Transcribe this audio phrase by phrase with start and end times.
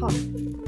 [0.00, 0.08] 好，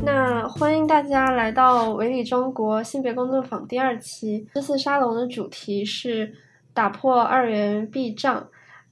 [0.04, 4.47] 那欢迎大家来到维理中国性别工作坊第二期。
[4.54, 6.33] 这次沙龙的主题是
[6.73, 8.47] 打破二元壁障。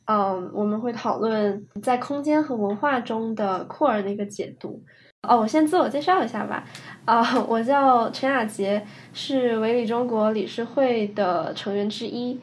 [0.06, 4.82] 嗯，我们会讨论在空间和文化中的酷儿的一个解读。
[5.28, 6.64] 哦，我先自我介绍一下吧。
[7.04, 8.82] 啊，我叫陈雅洁，
[9.12, 12.40] 是维理中国理事会的成员之一。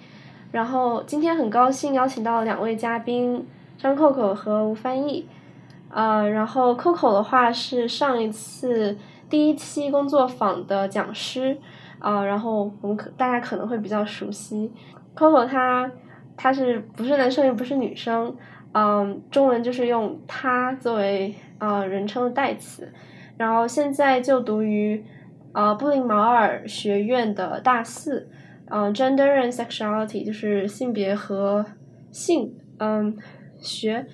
[0.51, 5.27] 然后今天很高兴邀请到两位嘉宾，张 Coco 和吴翻译。
[5.89, 8.97] 呃，然后 Coco 的话是上一次
[9.29, 11.57] 第一期工作坊的讲师。
[11.99, 14.71] 啊，然后我们可大家可能会比较熟悉
[15.15, 15.91] Coco 他。
[16.39, 18.35] 他是不是男生也不是女生，
[18.77, 22.93] 嗯，中文就是用他作为呃人称的代词，
[23.35, 25.03] 然后现在就读于
[25.51, 28.29] 呃布林毛尔学院的大四，
[28.65, 31.65] 嗯，Gender and Sexuality 就是性别和
[32.11, 33.17] 性嗯
[33.59, 34.05] 学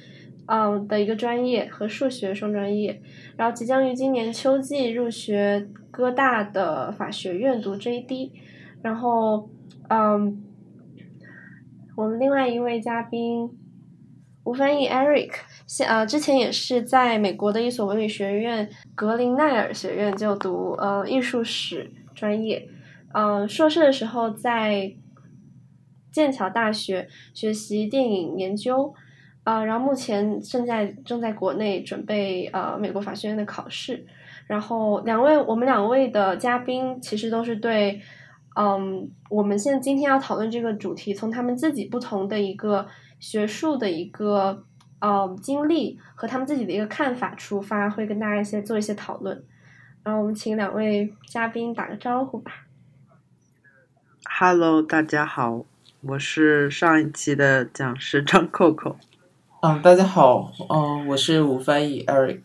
[0.45, 3.02] 嗯的一个专业和数学双专业，
[3.36, 8.31] 然后即将于今年秋季入学哥大的法学院读 JD，
[8.81, 9.50] 然后
[9.89, 10.41] 嗯。
[11.95, 13.47] 我们另外一位嘉宾
[14.44, 15.31] 吴翻译 Eric，
[15.66, 22.67] 现呃之前也是在美国的一所文理学院格林奈尔学院就读呃艺术史专业，
[23.13, 24.94] 嗯硕士的时候在
[26.11, 28.94] 剑桥大学学习电影研究，
[29.44, 34.05] 啊然后目前正在正在国内准备呃美国法学院的考试，
[34.47, 38.02] 然后两位我们两位的嘉宾其实都是对。
[38.55, 42.85] 嗯，我们现在今天要讨论这个主题，从他们自己不同的一个
[43.23, 44.66] 学术的一个
[44.99, 49.41] 呃经历和他们自己的一个看法出发，会跟大家一些做一些讨论。
[50.03, 52.51] 然后我们请两位嘉宾打个招呼吧。
[54.25, 55.63] Hello，大家好，
[56.01, 58.97] 我是上一期的讲师张 Coco。
[59.62, 62.41] 嗯，大家好，嗯，我是吴翻译 Eric。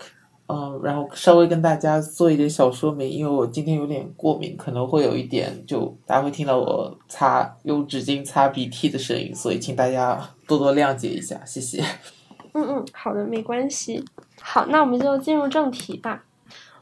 [0.49, 11.85] 嗯，然后稍微跟大家做一点小说明，因为我今天有点过敏，可能会有一点，就大家会听到我擦用纸巾擦鼻涕的声音，所以请大家多多谅解一下，谢谢。
[12.55, 14.03] 嗯嗯，好的，没关系。
[14.41, 16.25] 好，那我们就进入正题吧。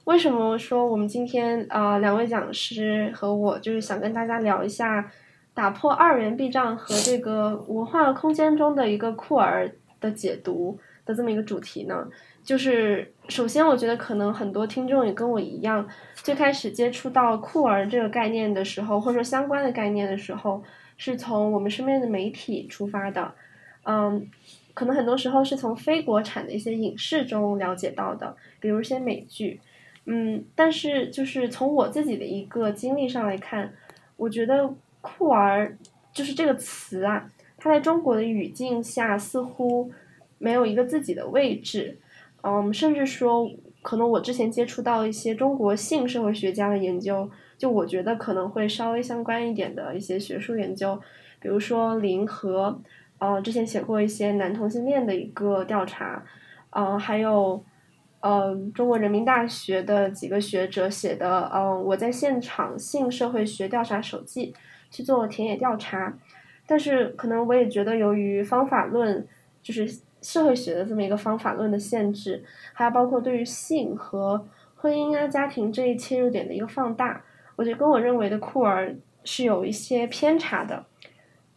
[0.04, 5.10] 为什么说我们今天呃两位讲师和我就是想跟大家聊一下
[5.52, 9.68] 打破二元壁障和这个文化空间中的一个酷儿
[10.00, 12.06] 的解读的这么一个主题呢？
[12.46, 15.84] 就是首先，我觉得可能很多听众也跟我一样，
[16.14, 20.62] 最开始接触到酷儿这个概念的时候，或者说相关的概念的时候，
[20.96, 23.34] 是从我们身边的媒体出发的，
[23.82, 24.30] 嗯，
[24.74, 29.60] 可能很多时候是从非国产的一些影视中了解到的，比如一些美剧，
[30.04, 33.74] 嗯，但是就是从我自己的一个经历上来看，
[34.16, 35.76] 我觉得酷儿
[36.12, 39.90] 就是这个词啊，它在中国的语境下似乎
[40.38, 41.98] 没有一个自己的位置。
[42.48, 43.50] 嗯，甚至说，
[43.82, 50.96] 可能我之前接触到一些中国性社会学家的研究，就我觉得可能会稍微相关一点的一些学术研究，
[51.40, 52.80] 比如说林和，
[53.18, 56.24] 呃，之前写过一些男同性恋的一个调查，
[56.70, 57.64] 嗯，还有，
[58.20, 64.54] 嗯，中国人民大学的几个学者写的，嗯，我在现场性社会学调查手记
[64.92, 66.16] 去做田野调查，
[66.64, 69.26] 但是可能我也觉得由于方法论
[69.60, 69.98] 就是。
[70.22, 74.44] 社会学的这么一个方法论的限制，还有包括对于性和
[74.74, 77.22] 婚姻啊、家庭这一切入点的一个放大，
[77.54, 78.94] 我觉得跟我认为的酷儿
[79.24, 80.84] 是有一些偏差的。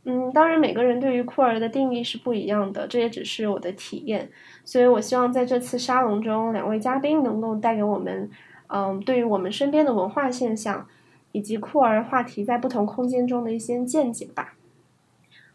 [0.04, 4.30] 嗯，当然每个人对于酷儿的定义是不一样的，这也只是我的体验。
[4.64, 8.30] 所以我希望在这次沙龙中，两位嘉宾能够带给我们，
[8.68, 10.88] 嗯，对于我们身边的文化现象
[11.32, 14.54] 以及酷儿话题在不同空间中的一些见解吧。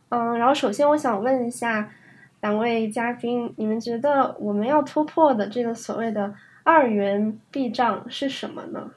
[0.09, 1.91] 嗯，然后首先我想问一下。
[2.45, 8.91] 两位嘉宾，你们觉得我们要突破的这个所谓的二元壁障是什么呢？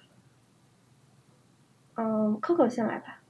[1.96, 3.22] 嗯，Coco 先来吧。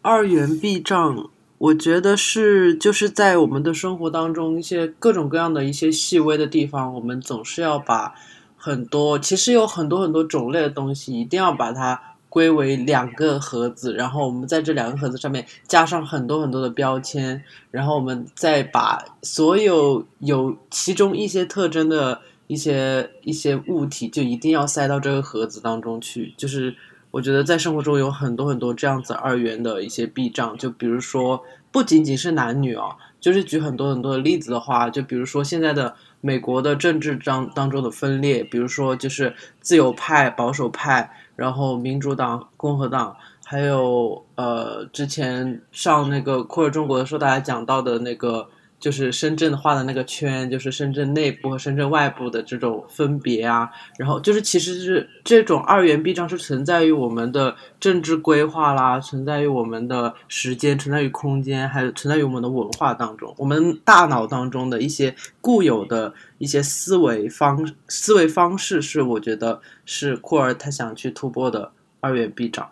[0.00, 1.28] 二元壁障，
[1.58, 8.14] 我觉得是就是在我们的生活当中一些各种各样的一些细微的地方，我们总是要把
[8.56, 12.11] 很多其实有很多很多种类的东西，一定要把它。
[12.32, 26.32] 归为两个盒子，然后我们在这两个盒子上面加上很多很多的标签，然后我们再把所有有其中一些特征的一些一些物体，就一定要塞到这个盒子当中去。
[26.38, 26.74] 就是
[27.10, 31.38] 我觉得在生活中有很多很多这样子二元的一些避障，就比如说
[31.70, 48.48] 不仅仅是男女哦，就是举很多很多的例子的话，就比如说现在的美国的政治当当中的分裂，比如说就是自由派、保守派，然后民主党、共和党，还有呃之前上那个酷热中国的时候，大家讲到的那个。
[48.82, 71.70] 就是深圳画的那个圈，就是深圳内部和深圳外部的这种分别啊，然后就是其实是这种二元壁障是存在于我们的政治规划啦，存在于我们的时间，存在于空间，还有存在于我们的文化当中，我们大脑当中的一些固有的一些思维方思维方式，是我觉得是库尔他想去突破的
[72.00, 72.68] 二元壁障。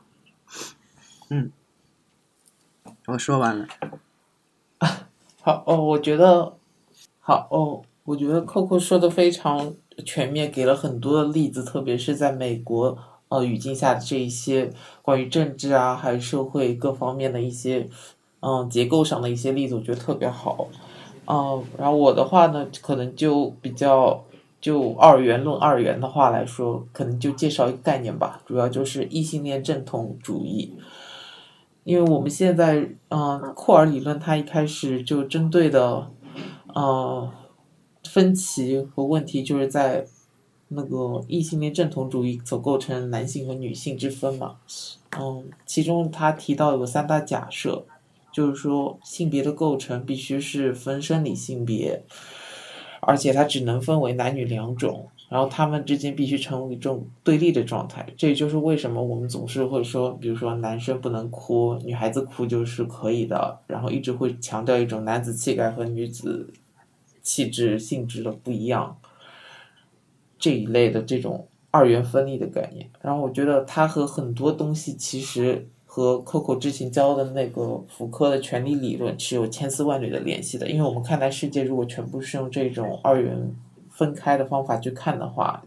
[1.28, 1.52] 嗯，
[3.06, 3.68] 我说完了。
[5.42, 6.52] 好哦，我觉得
[7.18, 9.72] 好哦，我觉得 Coco 说的非常
[10.04, 12.98] 全面，给了很多的例子，特别是在美国
[13.28, 14.70] 呃语境下的这一些
[15.00, 17.88] 关于政治啊，还有社会各方面的一些
[18.40, 20.68] 嗯结构上的一些例子，我觉得特别好。
[21.26, 24.22] 嗯，然后我的话呢，可能就比较
[24.60, 30.74] 就二元论二元的话来说，可能就介绍一个概念吧，主要就是异性恋正统主义。
[31.84, 36.10] 因为我们现在，嗯，库尔理论它一开始就针对的，
[36.74, 37.30] 呃，
[38.04, 40.06] 分歧和问题就是在
[40.68, 44.56] 那个异性恋正统主义所构成男性和女性之分嘛，
[45.18, 47.84] 嗯，其中他提到有三大假设，
[48.32, 52.04] 就是说性别的构成必须是分生理性别，
[53.00, 55.08] 而且它只能分为男女两种。
[55.30, 66.52] 然后他们之间必须成为一种对立的状态，这也就是为什么我们总是会说，比如说男生不能哭，女孩子哭就是可以的，然后一直会强调一种男子气概和女子
[67.22, 68.96] 气质性质的不一样
[70.36, 72.90] 这一类的这种二元分立的概念。
[73.00, 83.54] 然后我觉得它和很多东西其实和 Coco 之前教的那个福柯的权力理论是有千丝万缕的联系的，因为我们看待世界如果全部是用这种二元。
[84.00, 85.62] 分开的方法去看的话，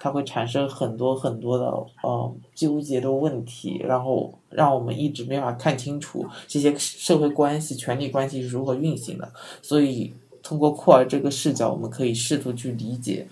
[0.00, 1.66] 它会产生很多很多的
[2.02, 9.32] 呃纠结的问题，然后让我们一直没法看清楚这些社会关系、权力关系是如何运行的。
[9.62, 10.12] 所以，
[10.42, 13.28] 通过库尔这个视角，我们可以试图去理解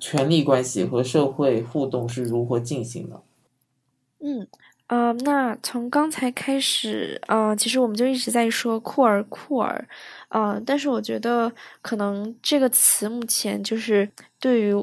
[0.00, 3.22] 权力关系和社会互动是如何进行的。
[4.18, 4.48] 嗯。
[4.90, 9.86] 呃，那从刚才开始，呃，其实我们就一直在说库尔库尔，
[10.30, 14.10] 呃，但是我觉得可能这个词目前就是
[14.40, 14.74] 对于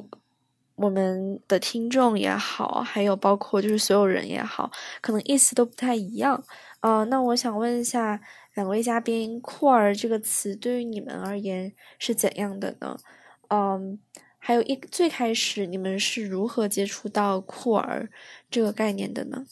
[0.75, 4.71] 我们的听众也好，还有包括就是所有人也好，
[5.01, 6.44] 可能意思都不太一样。
[6.81, 8.21] 呃，那我想问一下
[8.53, 13.00] 两位嘉宾，酷儿这个词对于你们而言是怎样的呢？
[13.47, 13.97] 嗯，
[14.38, 18.09] 还有一最开始你们是如何接触到酷儿
[18.51, 19.45] 这个概念的呢？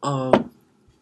[0.00, 0.32] 呃，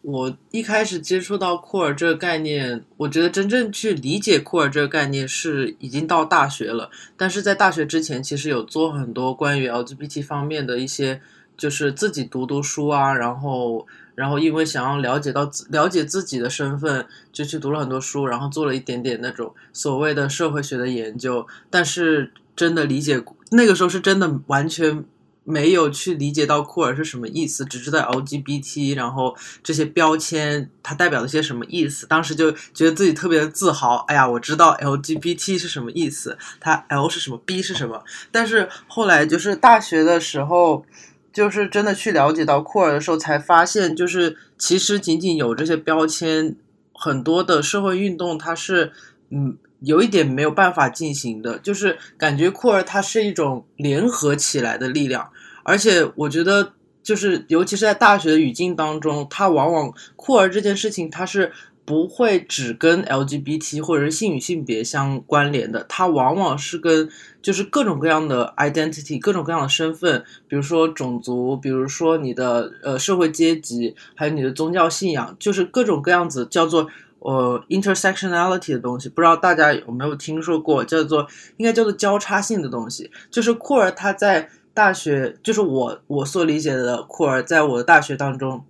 [0.01, 6.89] 我一开始接触到库尔这个概念，我觉得真正去理解库尔这个概念是已经到大学了。
[7.15, 11.21] 但是在大学之前，其实有做很多关于 LGBT 方面的一些，
[11.55, 21.45] 就是自己读读书啊，然后，然后因为想要了解到了解自己的身份，就去读了很多书，然后做了一点点那种所谓的社会学的研究。
[21.69, 25.05] 但是真的理解，那个时候是真的完全。
[25.43, 32.05] 没有去理解到库尔是什么意思，只知道 LGBT，然后这些标签它代表了些什么意思。
[32.05, 38.03] 当时就觉得自己特别的自豪，哎呀，我知道 LGBT 是什么意思，它 L 是什么，B 是什么。
[38.31, 40.85] 但是后来就是大学的时候，
[41.33, 46.55] 就是真的去了解到库尔的时候，才发现就是其实仅仅有这些标签，
[46.93, 48.91] 很多的社会运动它是
[49.31, 49.57] 嗯。
[49.81, 55.29] 有一点没有办法进行的，就是感觉库尔它是一种联合起来的力量，
[55.63, 61.51] 而且我觉得，就是尤其是在大学的语境当中，它往往库尔这件事情，它是
[61.83, 67.09] 不会只跟 LGBT 或者是性与性别相关联的，它往往是跟
[67.41, 76.87] 就是各种各样的 identity，各种各样的身份，比如说种族，比如说你的呃社会阶级，还有你的宗教信仰，就是各种各样子叫做。
[77.21, 83.09] 呃，intersectionality 的东西，不知道大家有没有听说过，叫做应该叫做交叉性的东西。
[83.29, 88.63] 就是库尔他在大学，就是我我所理解的库尔，在我的大学当中。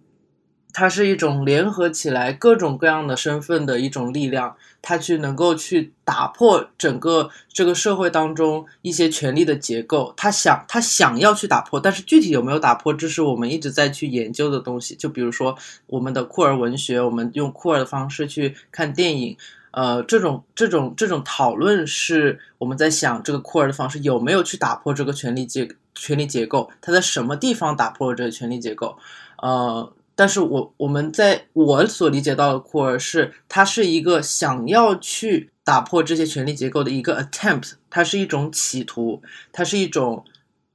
[0.74, 10.14] 它是一种联合起来各种各样的身份的一种力量，它去能够去打破整个这个社会当中一些权力的结构。
[10.16, 14.96] 他想，他想要去打破，但是具体有没有打破，这是我们一直在去研究的东西。
[14.96, 19.38] 就比如说我们的库尔文学，我们用库尔的方式去看电影，
[19.72, 28.98] 呃，这种这种这种讨论是我们在想这个库尔的方式有没有去打破这个权力结权力结构，它在什么地方打破了这个权力结构？
[29.38, 40.24] 呃，但是我我们在我所理解到的库尔是，他是一个想要去打破这些权力结构的一个 attempt，它是一种企图，它是一种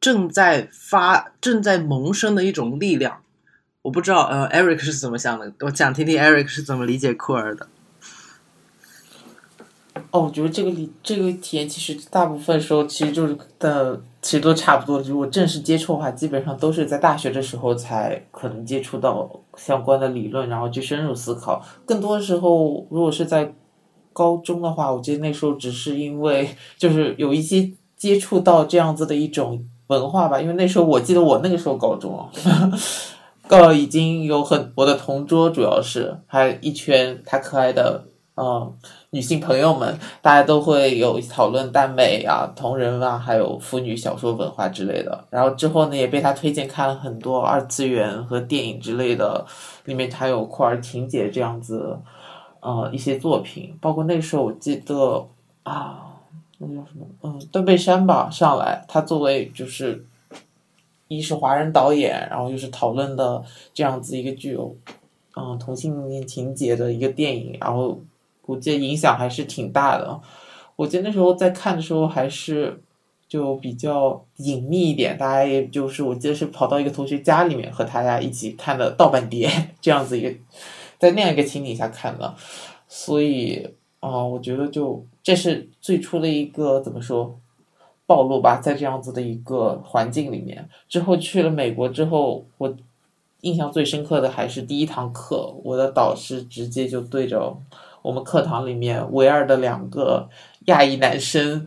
[0.00, 3.22] 正在发正在萌生的一种力量。
[3.82, 5.52] 我不知道，呃，Eric 是怎么想的？
[5.60, 7.68] 我想听听 Eric 是怎么理解库尔的。
[10.16, 14.99] 哦，我觉得这个理这个体验其实大部分时候其实就是的，其实都差不多。
[15.02, 21.62] 如果正式接触的话，基本上都是在大学的时候才可能接触到相关的理论，然后去深入思考。
[21.85, 23.52] 更多的时候，如果是在
[24.14, 30.40] 高中的话，我记得那时候只是因为就是有一些接触到这样子的一种文化吧。
[30.40, 32.30] 因为那时候我记得我那个时候高中啊。
[33.49, 38.02] 呃，已经有很我的同桌，主要是还一圈他可爱的
[38.35, 38.75] 嗯
[39.10, 45.25] 女性朋友们，大家都会有讨论耽美啊、同人啊，还有腐女小说文化之类的。
[45.30, 49.46] 然后之后呢，也被他推荐看了很多二次元和电影之类的，
[49.84, 51.98] 里面还有酷儿情节这样子，
[52.60, 53.76] 呃一些作品。
[53.80, 55.26] 包括那时候我记得
[55.62, 56.14] 啊，
[56.58, 57.06] 那叫什么？
[57.22, 60.04] 嗯，断背山吧，上来他作为就是。
[61.08, 63.40] 一是华人导演，然后又是讨论的
[63.72, 64.76] 这样子一个具有，
[65.36, 68.00] 嗯同性恋情节的一个电影，然后
[68.46, 70.20] 我记得影响还是挺大的。
[70.76, 72.80] 我记得那时候在看的时候还是
[73.28, 79.50] 就比较隐秘一点，大家也就是我记得是跑到一个同学家里面和大家一起看的盗版碟
[79.80, 80.32] 这样子一个，
[80.98, 82.34] 在那样一个情景下看的，
[82.88, 83.68] 所以
[84.00, 87.38] 啊，我觉得就这是最初的一个怎么说？
[88.08, 92.72] 暴露吧，在这样子的一个环境里面，之后去了美国之后，我
[93.40, 97.56] 印象最深刻的还是第一堂课，我的导师直接就对着
[98.06, 100.28] 我们课堂里面唯二的两个
[100.66, 101.66] 亚裔男生，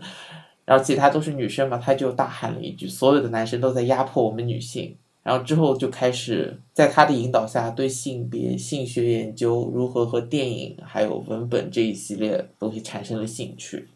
[0.63, 13.89] 然后其他都是女生嘛，他就大喊了一句：“所有的男生都在压迫我们女性。”然后之后就开始在他的引导下，对性别、性学研究如何和电影还有文本这一系列东西产生了兴趣。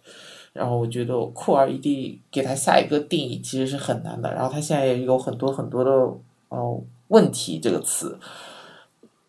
[0.52, 4.30] 然后我觉得酷儿一定给他下一个定义其实是很难的。
[4.34, 5.92] 然后他现在也有很多很多的
[6.50, 8.20] 哦问题这个词，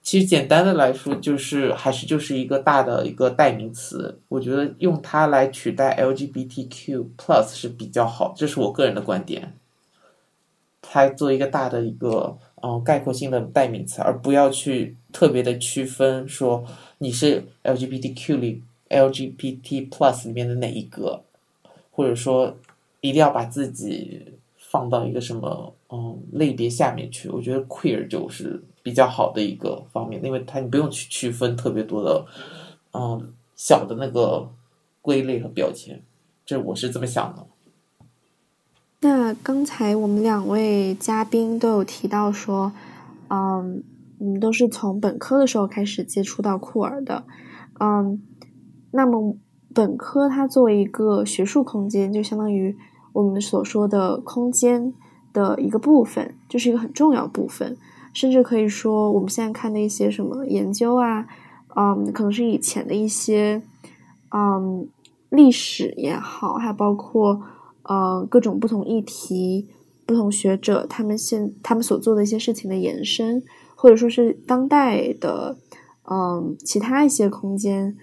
[0.05, 4.21] 其实简单的来说就是还是就是一个大的一个代名词。
[4.29, 9.55] 我觉得用它来取代 LGBTQ plus 是比较好，这是我个人的观点。
[10.81, 16.65] 它做一个大的一个嗯概括性的代名词，而不要去特别的区分说
[16.99, 18.63] 你是 LGBTQ 里。
[18.91, 21.25] LGBT plus 里面的哪一个，
[21.91, 22.55] 或者说
[23.01, 24.23] 一定要把自己
[24.57, 27.29] 放到一个什么嗯类别下面去？
[27.31, 32.25] 我觉得 queer 就是比较好的一个方面，因为它你不用去区分特别多的
[32.93, 34.49] 嗯小的那个
[35.03, 36.01] 归类和标签，
[36.47, 37.45] 这我是这么想的。
[39.01, 42.71] 那刚才我们两位嘉宾都有提到说，
[43.29, 43.83] 嗯，
[44.19, 47.25] 你们都是从本科的时候开始接触到酷儿的，
[47.81, 48.23] 嗯。
[48.97, 49.37] 那么，
[49.75, 52.77] 本科它作为一个学术空间，就相当于
[53.13, 54.95] 我们所说的空间
[55.33, 57.77] 的一个部分，就是一个很重要部分。
[58.15, 61.27] 甚至可以说，我们现在看的一些什么研究啊，
[61.77, 63.61] 嗯，可能是以前的一些，
[64.31, 64.89] 嗯，
[65.29, 67.43] 历史也好，还包括
[67.83, 69.69] 呃各种不同议题、
[70.07, 73.43] 不同学者他们现他们所做的一些事情的延伸，
[73.75, 75.59] 或者说是当代的
[76.11, 77.97] 嗯其他一些空间。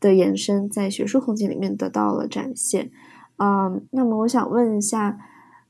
[0.00, 2.90] 的延伸在学术空间里面得到了展现，
[3.38, 5.18] 嗯，那么我想问一下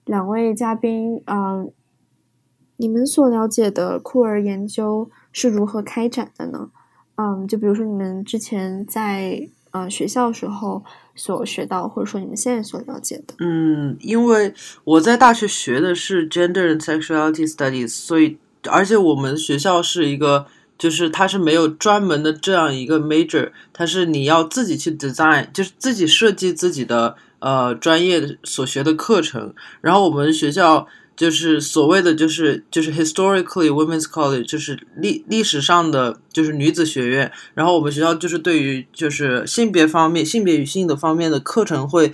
[0.05, 1.71] 两位嘉宾，嗯，
[2.77, 6.69] 你们所了解的酷儿研究是如何开展的呢？
[7.17, 10.83] 嗯，就比如说你们之前在呃学校时候
[11.15, 13.35] 所学到，或者说你们现在所了解的。
[13.39, 14.53] 嗯，因为
[14.85, 20.47] 我在大学学的是 Gender and Sexuality Studies，所以而且我们学校是一个。
[20.77, 29.55] 就是它是没有专门的这样一个 major，它是你要自己去 design，就是自己设计自己的呃专业所学的课程。
[29.81, 37.31] 然后我们学校就是所谓的就是就是 historically women's college，就是历历史上的就是女子学院。
[37.55, 42.13] 然后我们学校就是对于就是性别方面、性别与性的方面的课程会。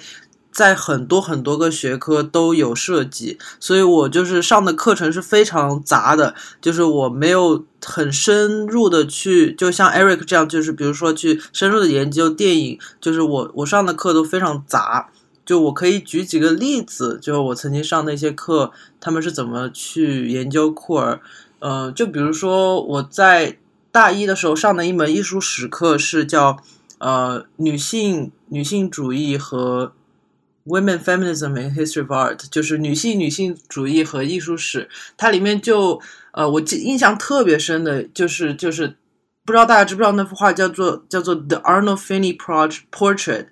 [0.53, 15.11] 在很多很多个学科都有涉及，所以我就是上的课程是非常杂的，就是我没有很深入的去，就像 Eric 这样，就是比如说去深入的研究电影，就是我我上的课都非常杂。
[15.45, 21.21] 就我可以举几个例子，就我曾经上那些课，他们是怎么去研究库尔。
[21.59, 23.59] 呃，就比如说我在
[23.91, 26.63] 大一的时候上的一门艺术史课是叫
[26.99, 29.93] 呃女性女性主义和。
[30.67, 34.91] Women Feminism and History of Art，就是女性女性主义和艺术史。
[35.17, 36.01] 它里面就
[36.33, 38.95] 呃，我记印象特别深的就是就是
[39.47, 43.47] 不知道大家知不知道那幅画叫做叫做 The Arnolfini Portrait，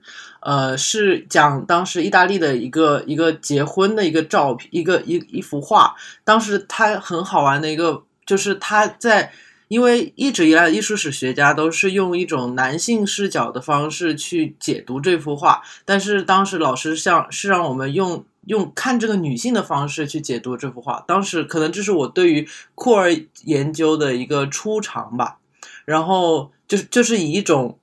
[0.48, 5.94] 呃，是讲当时意大利的一个一个结婚的一个照片，一个一一幅画。
[6.24, 9.30] 当时它很好玩的一个就是他在。
[9.68, 21.04] 因为一直以来艺术史学家都是用一种男性视角的方式去解读这幅画，但是当时老师像是让我们用用看这个女性的方式去解读这幅画。
[21.06, 23.14] 当时可能这是我对于库尔
[23.44, 25.36] 研究的一个初尝吧，
[25.84, 27.78] 然后就是就是以一种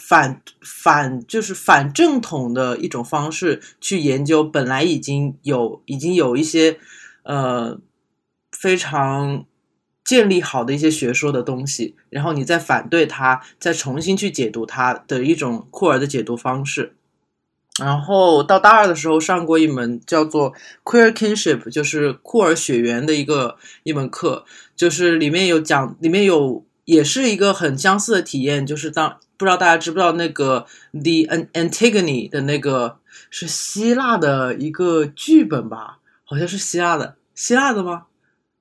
[0.00, 6.78] 反反就是反正统的一种方式去研究本来已经有已经有一些
[7.22, 7.78] 呃
[8.50, 9.44] 非常。
[10.02, 16.96] 建立好的一些学说的东西，然后你再反对它，再重新去解读它的一种库尔的解读方式。
[17.78, 20.52] 然后到大二的时候上过一门叫做
[20.82, 32.98] Queer Kinship，就是库尔血缘的一个一门课，就是里面有讲，里面有也是一个很相似的体验，就是当不知道大家知不知道那个 The An Antigone 的那个
[33.30, 35.98] 是希腊的一个剧本吧？
[36.24, 38.06] 好像是希腊的，希腊的吗？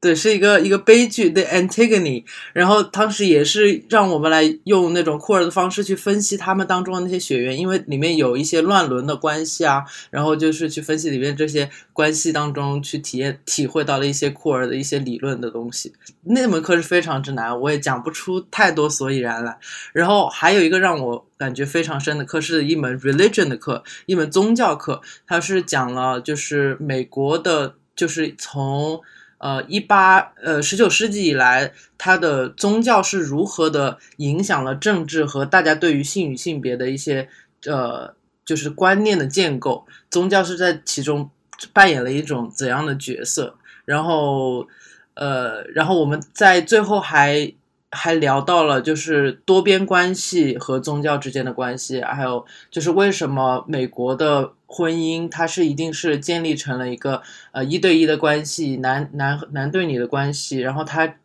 [0.01, 2.23] 对，是一个一个悲剧，The Antigone。
[2.53, 9.83] 然后当时也是让我们来用那种酷儿的方式去分析他们当中的那些血缘，因为里面有一些乱伦的关系啊。
[10.09, 15.91] 然后就是去分析里面这些关系当中去体验、体会到了一些酷儿的一些理论的东西。
[16.23, 19.57] 那门课是非常之难，我也讲不出太多所以然来。
[19.91, 25.01] 然后还有一个让我感觉非常深的课，是一门 Religion 的课，一门宗教课。
[25.27, 29.01] 它是讲了就是美国的，就是从。
[29.39, 37.27] 呃，一八呃十九世纪以来，它的宗教是如何的影响了政治和大家对于性与性别的一些
[37.65, 38.13] 呃，
[38.45, 39.85] 就是观念的建构？
[40.09, 41.29] 宗教是在其中
[41.73, 43.55] 扮演了一种怎样的角色？
[43.85, 44.67] 然后，
[45.15, 47.53] 呃，然后我们在最后还。
[47.91, 61.15] 还聊到了就是多边关系和宗教之间的关系，还有就是为什么美国的婚姻它是一定是建立成了一个呃一对一的关系，男男男对女的关系，然后它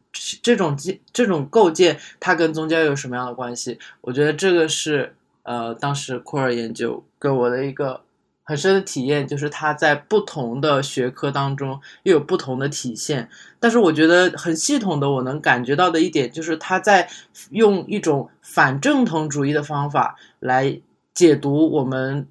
[0.43, 3.79] 这种建这种构建它跟宗教有什么样的关系？
[4.01, 8.01] 我觉得这个是呃当时库尔研究给我的一个。
[8.47, 13.27] 很深的体验就是它在不同的学科当中又有不同的体现，
[13.59, 17.09] 但是我觉得很系统的，我能感觉到的一点就是他在
[17.49, 20.79] 用一种反正统主义的方法来
[21.15, 22.27] 解读我们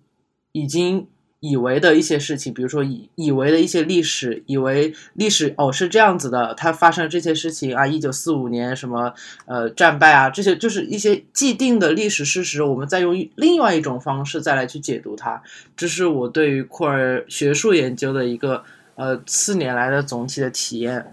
[0.53, 1.07] 已经。
[1.45, 9.13] 以为的一些事情，比如说以以为的一些历史，以为历史哦是这样子的，它发生这些事情啊，一九四五年什么
[9.45, 15.43] 呃战败啊，这些就是一些既定的历史事实，我们再用另外一种方式再来去解读它，
[15.75, 18.63] 这是我对于库尔学术研究的一个
[18.95, 21.11] 呃四年来的总体的体验。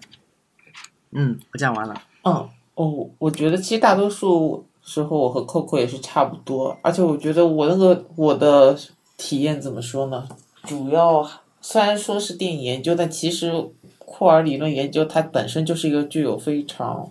[1.10, 2.02] 嗯，我讲完了。
[2.22, 8.78] 嗯，哦，我觉得其实大多数时候我和 Coco 也是差不多，而且我觉得我那个我的。
[9.22, 10.26] 体验怎么说呢？
[10.64, 11.30] 主要
[11.60, 13.52] 虽然说是电影研究，但其实
[13.98, 17.06] 库尔理论研究它本身就是一个具有非常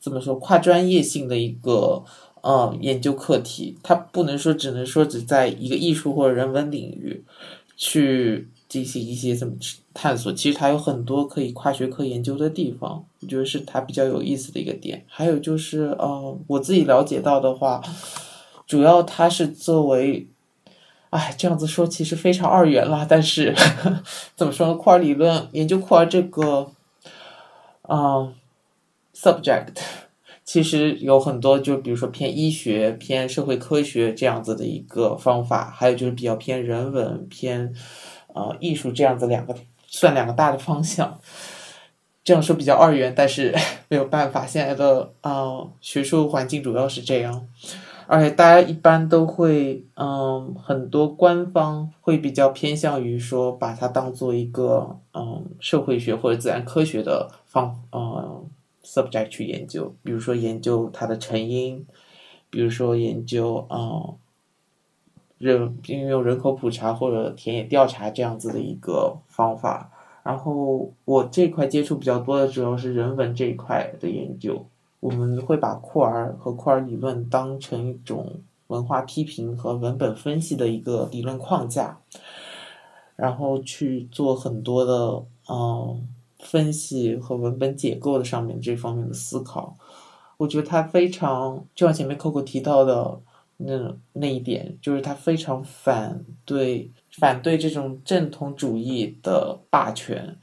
[0.00, 2.02] 怎么说跨专业性的一个
[2.40, 3.78] 呃研究课题。
[3.80, 7.22] 它不能说只能说只在一个艺术或者人文领域
[7.76, 9.54] 去进行一些怎么
[9.94, 10.32] 探索。
[10.32, 15.04] 其实它有很多可以跨学科研究的地方，我觉得是它比较有意思的一个点。
[15.06, 17.80] 还有就是呃，我自己了解到的话，
[18.66, 20.26] 主要它是作为。
[21.10, 23.54] 哎，这样子说其实非常二元了，但是
[24.34, 24.74] 怎么说呢？
[24.74, 26.70] 库尔理论研究库尔这个，
[27.88, 28.34] 嗯
[29.14, 29.76] ，subject，
[30.44, 37.72] 其实有很多，就比如说偏医学、偏社会科学这样子的一个方法，还有就是比较偏人文、偏
[38.34, 39.54] 呃艺术这样子两个，
[39.86, 41.18] 算两个大的方向。
[42.24, 43.54] 这样说比较二元，但是
[43.88, 47.46] 没有办法，现在的呃学术环境主要是这样。
[48.08, 58.48] 而且大家一般都会，嗯，很多官方会比较偏向于说，把它当做一个，嗯，社会学或者自然科学的方，嗯
[58.84, 59.94] ，subject 去研究。
[60.02, 61.84] 比如说研究它的成因，
[62.48, 64.14] 比如说研究，嗯，
[65.38, 69.90] 人运用人口普查或者田野调查这样子的一个方法。
[70.22, 74.66] 然后我这块接触比较多的主要是人文这一块的研究。
[75.06, 82.00] 我们会把库尔和库尔理论当成一种文化批评和文本分析的一个理论框架，
[83.14, 86.08] 然后去做很多的嗯
[86.40, 89.76] 分析和文本解构的上面这方面的思考。
[90.38, 93.20] 我觉得他非常，就像前面 Coco 提到的，
[93.58, 100.36] 那那一点，就是他非常反对反对这种正统主义的霸权。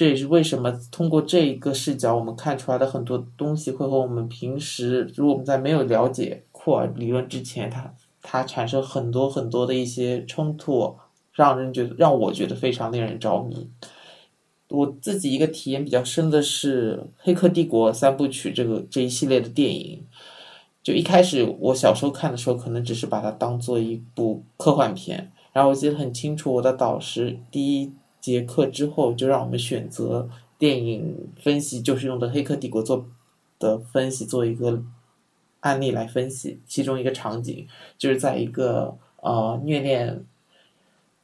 [0.00, 10.96] 这也是为什么通过这一个视角，我们看出来的很多东西会和我们平时，如果我们在没有了解库尔理论之前，它它产生很多很多的一些冲突，
[11.34, 13.68] 让人觉得让我觉得非常令人着迷。
[14.68, 20.06] 我自己一个体验比较深的是《黑客帝国》三部曲这个这一系列的电影。
[20.82, 25.30] 就一开始我小时候看的时候，可能只是把它当做一部科幻片。
[25.52, 27.92] 然后我记得很清楚，我的导师第一。
[28.20, 30.28] 节课之后，就让我们选择
[30.58, 33.06] 电影分析，就是用的《黑客帝国》做
[33.58, 34.82] 的分析，做一个
[35.60, 36.60] 案例来分析。
[36.66, 40.24] 其中一个场景就是在一个呃虐恋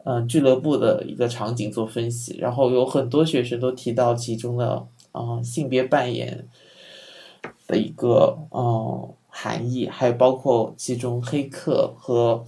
[0.05, 6.49] 嗯俱乐部的一个场景做分析，然后有很多学生都提到其中的啊性别扮演
[7.67, 12.45] 的一个嗯含义，还有包括其中黑客和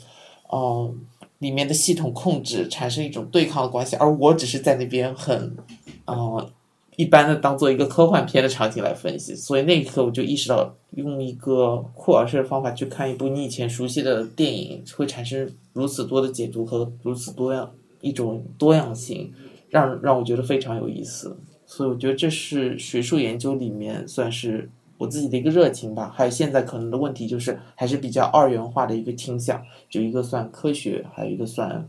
[0.50, 1.06] 嗯。
[1.38, 5.56] 里面的系统控制产生一种对抗的关系，而我只是在那边很，
[6.04, 6.50] 呃，
[6.96, 17.70] 一般的当做一个科幻片的场景来分析，所以那一刻我就意识到，用一个库尔式的方法去看一部你以前熟悉的电影，会产生如此多的解读和如此多样
[18.00, 19.32] 一种多样性，
[19.70, 21.36] 让让我觉得非常有意思。
[21.66, 24.70] 所以我觉得这是学术研究里面算是。
[24.98, 31.86] 我自己的一个热情吧，还有现在可能的问题就是还是比较二元化的一个倾向，就一个算科学，还有一个算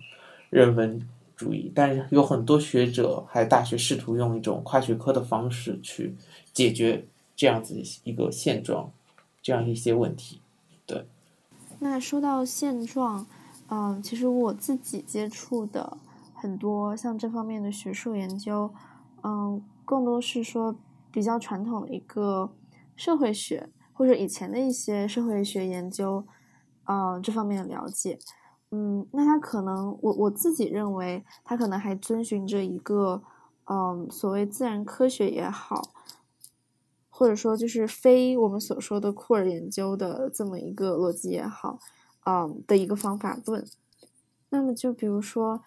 [0.51, 1.01] 人文
[1.35, 1.71] 主义。
[1.73, 6.15] 但是有很多学者还有大学试图用一种跨学科的方式去
[6.53, 7.03] 解决
[7.35, 8.91] 这样子一个现状，
[9.41, 10.39] 这样一些问题。
[10.85, 11.03] 对。
[11.79, 13.25] 那说到现状，
[13.69, 15.97] 嗯，其实我自己接触的
[16.35, 18.69] 很多像这方面的学术研究，
[19.23, 20.75] 嗯，更多是说
[21.11, 22.51] 比较传统的一个。
[22.99, 26.27] 社会学或者以前的一些社会学研究，
[26.83, 28.19] 呃，这方面的了解，
[28.71, 33.23] 嗯，那他可能我我自己认为，他可能还遵循着一个，
[33.71, 35.81] 嗯，所谓自然科学也好，
[37.09, 41.79] 或者说就是非我们所说的库尔研究的这么一个逻辑也好，
[42.25, 43.65] 嗯，的一个方法论。
[44.49, 45.62] 那么就比如说，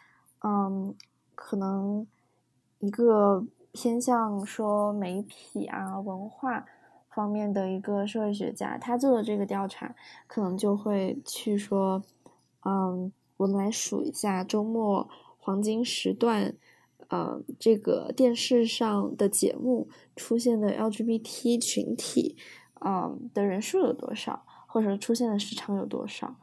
[0.44, 0.94] 嗯，
[1.34, 2.06] 可能
[2.80, 6.66] 一个偏向说媒体啊文化。
[7.14, 9.94] 方面的一个社会学家，他做的这个调查，
[10.26, 12.02] 可能就会去说，
[12.64, 16.54] 嗯，我们来数一下周末黄金时段，
[17.08, 22.36] 呃，这个电视上的节目出现的 LGBT 群体，
[22.84, 26.34] 嗯，的人数有多少，或者出现的时长有多少。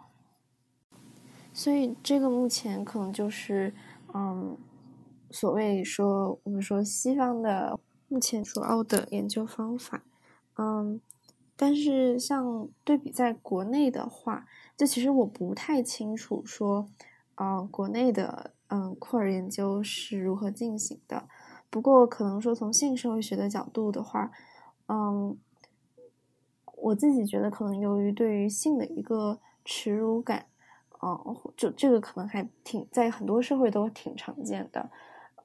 [1.51, 3.73] 所以这个目前可能就是，
[4.13, 4.55] 嗯，
[5.31, 10.03] 所谓说我们说西方的目前主要的研究方法。
[10.61, 10.99] 嗯，
[11.55, 14.45] 但是像对比在国内的话，
[14.75, 16.89] 就其实我不太清楚说，
[17.35, 21.29] 嗯，国内的嗯库尔研究是如何进行的。
[21.69, 24.31] 不过可能说从性社会学的角度的话，
[24.89, 25.37] 嗯，
[26.75, 30.47] 我自己觉得可能由于对于性的一个耻辱感，
[31.01, 34.91] 嗯，就这个可能还挺在很多社会都挺常见的，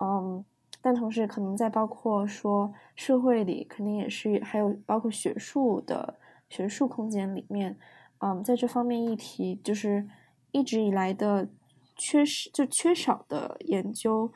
[0.01, 0.45] 嗯。
[0.87, 6.19] 但同时，可能在包括说社会里，肯定也是还有包括学术的
[6.51, 7.79] 学术空间里面，
[8.19, 10.07] 嗯，在这方面议题就是
[10.53, 11.49] 一直以来的
[11.97, 14.31] 缺失，就缺少的研究，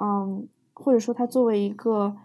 [0.00, 2.16] 嗯，或者说它作为一个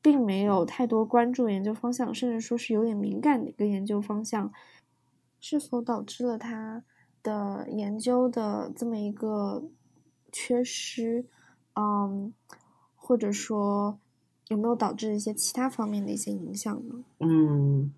[0.00, 4.52] 并没有太多关注研究方向，甚至说是有点敏感的一个研究方向，
[5.40, 6.84] 是否导致了它
[7.24, 9.64] 的研究的这么一个
[10.30, 11.26] 缺失？
[11.74, 12.32] 嗯。
[13.06, 13.98] 或者说，
[14.48, 16.94] 有没有导致一些其他方面的一些影响呢？
[17.20, 17.92] 嗯，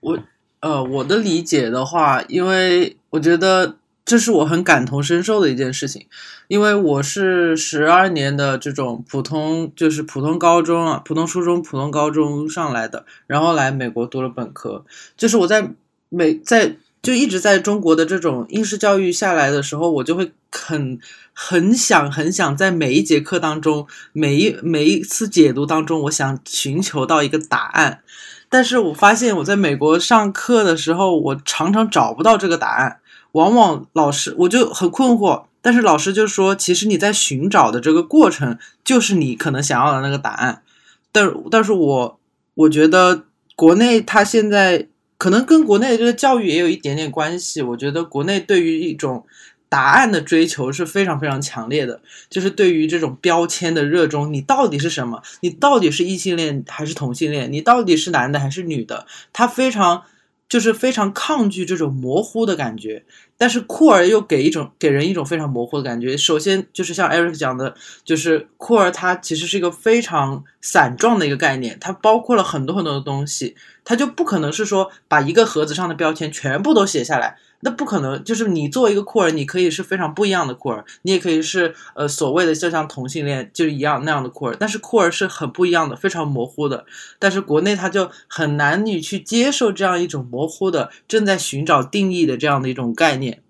[0.00, 0.18] 我
[0.60, 6.06] 呃，我的理解的话，因为我觉得这是我很感同身受的一件事情，
[6.48, 14.84] 因为我是十二年的这种普通，就是普通高中啊，普通初中、普通高中上来的，然后来美国读了本科，
[15.16, 15.72] 就是我在
[16.10, 16.76] 美在。
[17.06, 20.98] 就一直在中国的这种应试教育下来的时候，我就会很
[21.32, 28.00] 很想很想在每一节课当中，每一每一次解读当中，我想寻求到一个答案。
[28.48, 32.98] 但是我发现我在美国上课的时候，我常常找不到这个答案。
[33.30, 40.64] 往往老师我就很困惑，但是老师就说，其实你在寻找的这个过程，就是你可能想要的那个答案。
[41.12, 42.18] 但但是我
[42.54, 43.22] 我觉得
[43.54, 44.88] 国内他现在。
[45.18, 47.62] 可能跟国内的这个教育也有一点点关系。
[47.62, 49.24] 我觉得国内对于一种
[49.68, 52.00] 答案的追求是非常非常强烈的，
[52.30, 54.32] 就是对于这种标签的热衷。
[54.32, 55.22] 你到底是什么？
[55.40, 57.52] 你到底是异性恋还是同性恋？
[57.52, 59.06] 你到底是男的还是女的？
[59.32, 60.04] 他非常
[60.48, 63.04] 就是非常抗拒这种模糊的感觉，
[63.36, 66.16] 但是酷儿又给一种给人一种非常模糊的感觉。
[66.16, 77.38] 首先就是像 Eric 讲的，就是酷儿它其实是一个非常散状的一个概念，它包括了很多很多的东西，它就不可能是说把一个盒子上的标签全部都写下来。
[77.66, 86.86] 那不可能，就是你作为一个酷儿，你可以是非常不一样的酷儿，你也可以是呃所谓的就像同性恋就一样那样的酷儿，但是酷儿是很不一样的，非常模糊的。
[87.18, 93.42] 但是国内他就很难你去接受这样一种模糊的、正在寻找定义的这样的一种概念。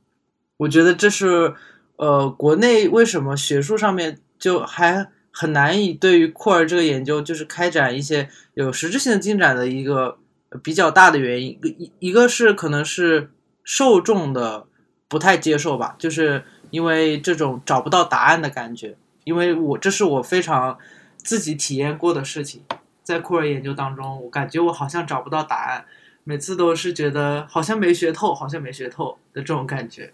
[0.57, 1.53] 我觉得这是
[1.97, 10.17] 呃国内为什么学术上面就还很难以对于酷儿这个研究就是开展一些有实质性的进展的一个
[10.63, 11.59] 比较大的原因。
[11.63, 13.29] 一一个是可能是。
[13.67, 14.65] 受众的
[15.09, 18.97] 不太接受吧，就是因为这种找不到答案的感觉。
[19.25, 20.79] 因为我这是我非常
[21.17, 22.63] 自己体验过的事情，
[23.03, 25.85] 在酷儿研究当中，我感觉我好像找不到答案，
[26.23, 30.13] 每次都是觉得好像没学透，好像没学透的这种感觉。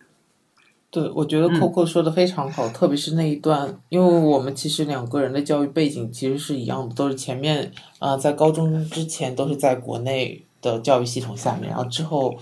[0.90, 12.34] 对，我觉得 Coco 说的非常好，特别是那一段，因为我们其实两个人的教育背景其实是一样的，都是前面啊，在高中之前都是在国内的教育系统下面，然后之后。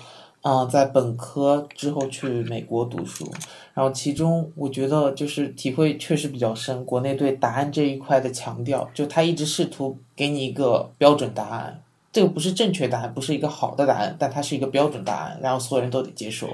[0.43, 3.31] 嗯，在本科之后去美国读书，
[3.75, 16.49] 然后其中我觉得就是体会确实比较深，国内对答案这一块的强调，就他一直试图给你一个标准答案，这个不是正确答案，不是一个好的答案，但它是一个标准答案，然后所有人都得接受。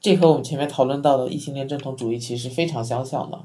[0.00, 3.38] 这和我们前面讨论到的异性恋正统主义其实非常相像的。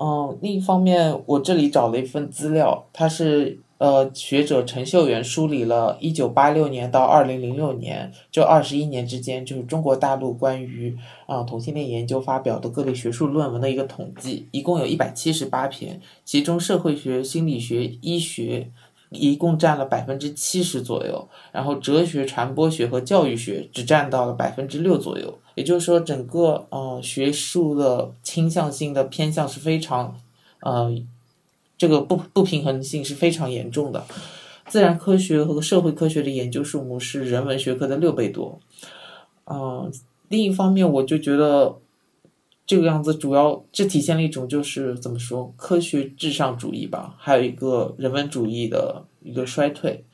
[0.00, 3.60] 嗯，另一方面，我这里找了一份资料，它是。
[3.82, 18.70] 呃，学者陈秀元梳理了1986年到2006年这二十一年之间，就是中国大陆关于啊同性恋研究发表的各类学术论文的一个统计，一共有一百七十八篇，其中社会学、心理学、医学
[19.10, 30.16] 一共占了百分之七十左右，然后哲学、传播学和教育学只占到了百分之六左右，也就是说，整个呃学术的倾向性的偏向是非常
[30.60, 30.96] 呃。
[31.82, 34.06] 这个不不平衡性是非常严重的，
[34.68, 38.60] 自然科学和社会科学的研究数目是人文学科的六倍多。
[39.46, 39.92] 嗯，
[40.28, 41.76] 另一方面，我就觉得
[42.64, 50.04] 这个样子主要这体现了一种就是怎么说科学至上主义吧，还有一个人文主义的一个衰退。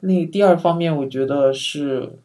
[0.00, 2.18] 另第二方面，我觉得是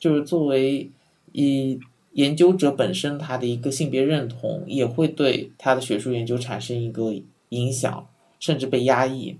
[0.00, 0.90] 就是作为
[1.30, 1.78] 以
[2.14, 7.14] 研究者本身他的一个性别认同，也会对他的学术研究产生一个。
[7.52, 8.06] 影响
[8.38, 9.38] 甚至被压抑。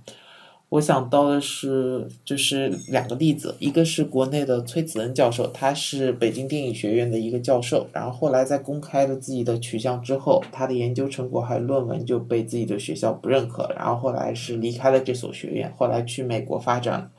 [0.68, 17.10] 我想到的是，就是两个例子，一个是国内的崔子恩教授，他是北京电影学院的一个教授，然后后来在公开了自己的取向之后，他的研究成果还有论文就被自己的学校不认可，然后后来是离开了这所学院，后来去美国发展。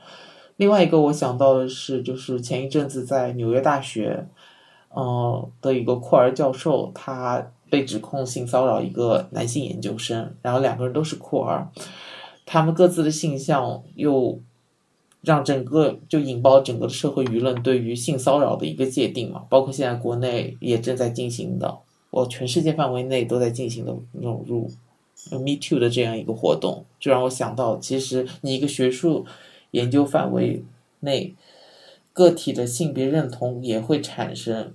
[0.56, 4.26] 另外一个我想到的是，就是前一阵子在纽约大学，
[4.88, 7.52] 呃的一个库尔教授，他。
[7.74, 11.72] 被指控性骚扰一个男性研究生，然后两个人都是酷儿，
[12.46, 14.40] 他们各自的性向又
[15.22, 21.78] 让整个就引爆整个的社会舆论对于性骚扰的一个界定嘛，包括现在国内也正在进行的，
[22.12, 24.70] 我全世界范围内都在进行的那种入
[25.32, 29.26] Me Too 的这样一个活动，就让我想到，其实你一个学术
[29.72, 30.62] 研究范围
[31.00, 31.34] 内
[32.12, 34.74] 个体的性别认同也会产生。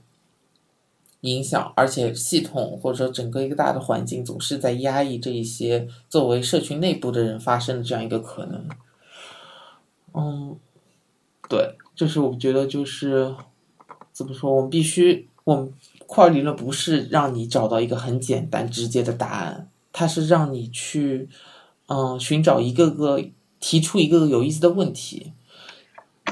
[1.21, 8.69] 影响，而且系统或者说整个一个大的环境总是在压抑这一些作为社群内部的人发生的这样一个可能。
[10.13, 10.57] 嗯，
[11.49, 13.35] 对，就是我觉得就是
[14.13, 15.73] 怎么说，我们必须，我们
[16.07, 21.27] 块理论不是让你找到一个很简单直接的答案，它是让你去
[21.87, 23.21] 嗯寻找一个个
[23.59, 25.33] 提出一个个有意思的问题。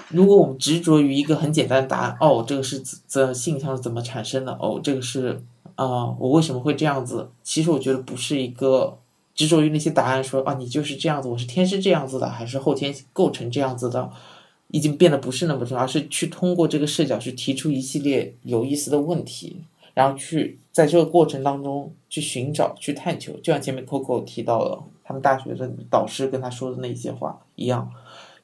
[0.09, 4.53] 如果我们执着于一个很简单的答案，哦，这个是怎性向是怎么产生的？
[4.53, 5.41] 哦，这个是
[5.75, 7.29] 啊，我为什么会这样子？
[7.43, 8.97] 其实我觉得不是一个
[9.35, 14.09] 执着于那些答案，说啊，你就是这样子，我是天生这样子的，还是后天构成这样子的，
[14.69, 19.61] 已经变得不是那么重要，而是去通过这个视角去提出一系列有意思的问题，
[19.93, 27.91] 然后去在这个过程当中去寻找、去探求，就像前面 Coco 提到了他们大学的导师跟他说的那些话一样，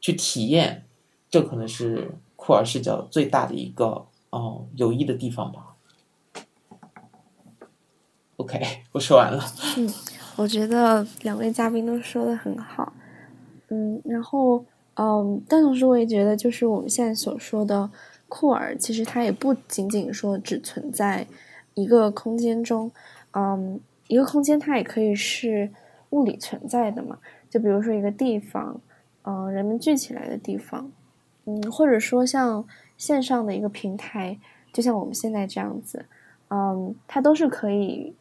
[0.01, 0.83] 去体验。
[1.33, 5.73] 这可能是库尔视角最大的一个哦有益的地方吧。
[8.37, 8.61] OK，
[8.93, 9.43] 我说完了。
[9.77, 9.91] 嗯，
[10.35, 12.93] 我觉得两位嘉宾都说的很好。
[13.69, 17.89] 嗯，然后嗯，但同时我也觉得，就是我们现在所说的
[18.29, 21.25] 库尔，其实它也不仅仅说只存在
[21.73, 22.91] 一个空间中。
[23.31, 25.71] 嗯，一个空间它也可以是
[26.11, 27.17] 物理存在的嘛。
[27.49, 28.79] 就比如说一个地方，
[29.23, 30.91] 嗯，人们聚起来的地方。
[31.45, 32.65] 嗯，或者说像
[32.97, 34.39] 线上的一个平台，
[34.71, 36.05] 就像我们现在这样子，
[36.49, 38.13] 嗯，它都是可以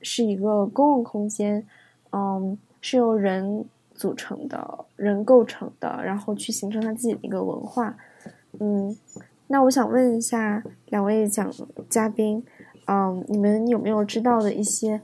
[0.00, 1.66] 是一个公共空间，
[2.12, 7.96] 嗯，是由人组成的，人构成的，然后去形成它自己的一个文化，
[8.58, 8.96] 嗯，
[9.46, 11.52] 那我想问一下两位讲
[11.88, 12.44] 嘉宾，
[12.86, 15.00] 嗯，你们有没有知道的一些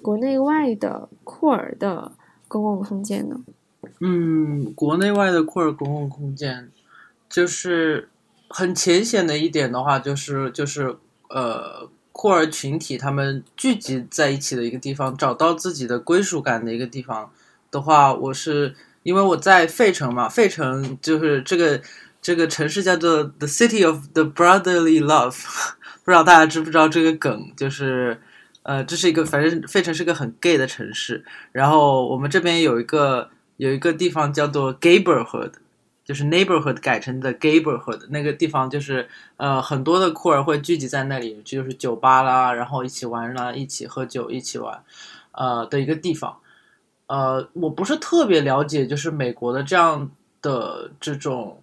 [0.00, 2.12] 国内外的酷儿的
[2.46, 3.42] 公共空间呢？
[4.00, 6.70] 嗯，国内外的酷儿公共空间，
[7.30, 8.10] 就是
[8.48, 10.96] 很浅显的一点的话，就是就是
[11.28, 17.30] 呃，酷儿群体他们聚集在一起的一个地方，找到自己的归属感的一个地方
[17.70, 21.80] 的话，我是因为我在费城嘛，费城就是这个
[22.20, 25.42] 这个城市叫做 The City of the Brotherly Love，
[26.04, 28.20] 不知道大家知不知道这个梗，就是
[28.64, 33.30] 呃，这是一个反正费城是个很 gay 的城市，然后我们这边有一个。
[33.60, 35.52] 有一个地方叫做 Gayborhood，
[36.10, 44.82] 就是 neighborhood 改成的 Gayborhood，那个地方就是呃很多的酷儿会聚集在那里，就是酒吧啦，然后一起玩啦，一起喝酒，一起玩，
[45.30, 46.36] 呃的一个地方。
[47.06, 50.10] 呃，我不是特别了解，就是美国的这样
[50.42, 51.56] 的这种，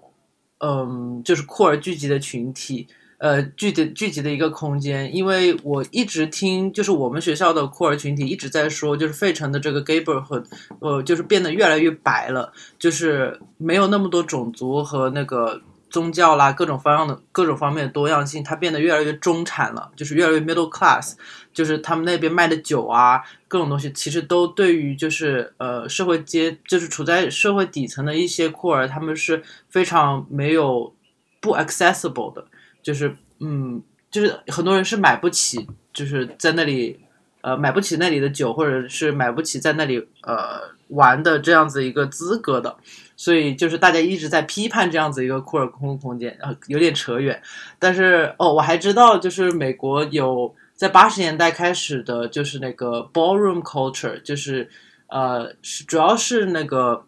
[0.60, 2.88] 嗯，就是酷儿聚集的群体。
[3.18, 10.46] 呃，聚集聚集的一个空间，因为我一直听，就是我们学校的酷儿群体一直在说，就是费城的这个 gayborhood，
[10.80, 21.14] 呃，就是变得越来越白了，就是没有那么多种族和那个宗教啦，各种方向的各种方面的多样性，它变得越来越中产了，就是越来越 middle class，
[21.52, 30.94] 就是他们那边卖的酒啊，各种东西，其实都对于就是呃社会阶，就是处在社会底层的一些酷儿，他们是非常没有
[31.42, 32.46] 不 accessible 的。
[32.88, 36.98] 就是嗯，就是很多人是买不起，就是在那里，
[37.42, 42.74] 呃，买不起那里的酒，或者是买不起在那里呃玩的这样子一个资格的，
[43.18, 47.42] 所以就是大家一直在批判这样子一个库尔空空间，呃，有点扯远。
[47.78, 54.70] 但是哦，我还知道，就是美国有在八十年代开始的，就是那个 ballroom culture，就是
[55.08, 57.04] 呃，是主要是那个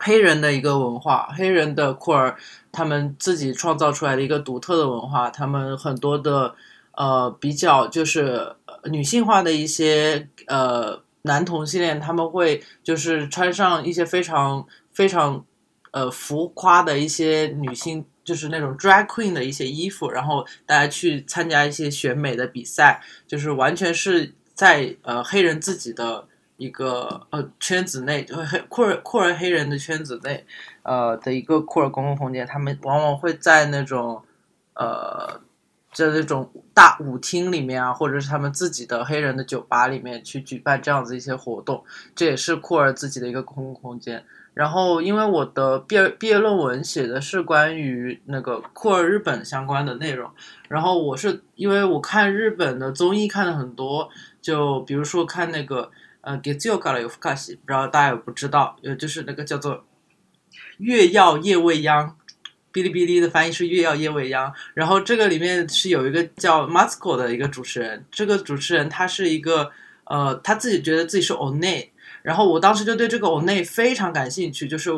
[0.00, 2.36] 黑人的一个文化，黑人的库尔。
[2.72, 6.54] 他们自己创造出来的一个独特的文化，他们很多的
[6.92, 15.44] 呃比较就是女性化的一些呃男同性恋，他们会就是穿上一些非常非常
[15.90, 26.28] 呃浮夸的一些女性，就是那种 drag queen 的一些衣服，然后大家去参加一些选美的比赛，就是完全是在呃黑人自己的。
[26.60, 30.44] 一个呃圈子内，就黑酷儿酷儿黑人的圈子内，
[30.82, 34.22] 呃的一个酷儿公共空间，他们往往会在那种
[34.74, 35.40] 呃
[35.90, 41.82] 在那种大舞厅里面啊，或者是他们自己的黑人的酒吧里面去举办这样子一些活动，
[42.14, 44.22] 这也是酷儿自己的一个公共空间。
[44.52, 50.30] 然后，因为我的毕业毕业论文写的是关于那个酷儿日本相关的内容，
[50.68, 54.10] 然后我是因为我看日本的综艺看的很多，
[54.42, 55.90] 就比如说看那个。
[56.22, 58.76] 呃，给自由搞了有福卡西，不知道大家有不知道？
[58.82, 59.84] 呃，就是那个叫做
[60.78, 62.16] 月曜夜未央，
[62.72, 64.52] 哔哩哔哩的翻译是月曜夜未央。
[64.74, 69.70] 然后这个里面是有一个叫 Masco 的一个主持人，这个主持人他是一个
[70.04, 71.88] 呃，他自己觉得自己是 One，
[72.22, 74.90] 然后我当时就对这个 One 非常感兴趣，就是。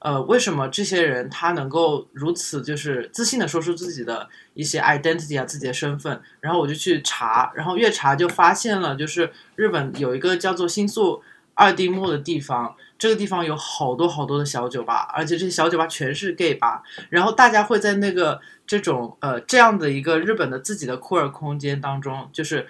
[0.00, 6.20] 呃，为什么这些人他能够如此就是自信的说出自己的一些 identity 啊，自己的身份？
[6.40, 16.82] 然后我就去查，然后越查就发现了，就是日本有一个叫做新宿二丁目的地方，这个地方有好多好多的小酒吧，而且这些小酒吧全是 gay 吧。
[17.10, 22.66] 然后大家会在那个这种呃这样的一个日本的自己的酷儿空间当中，就是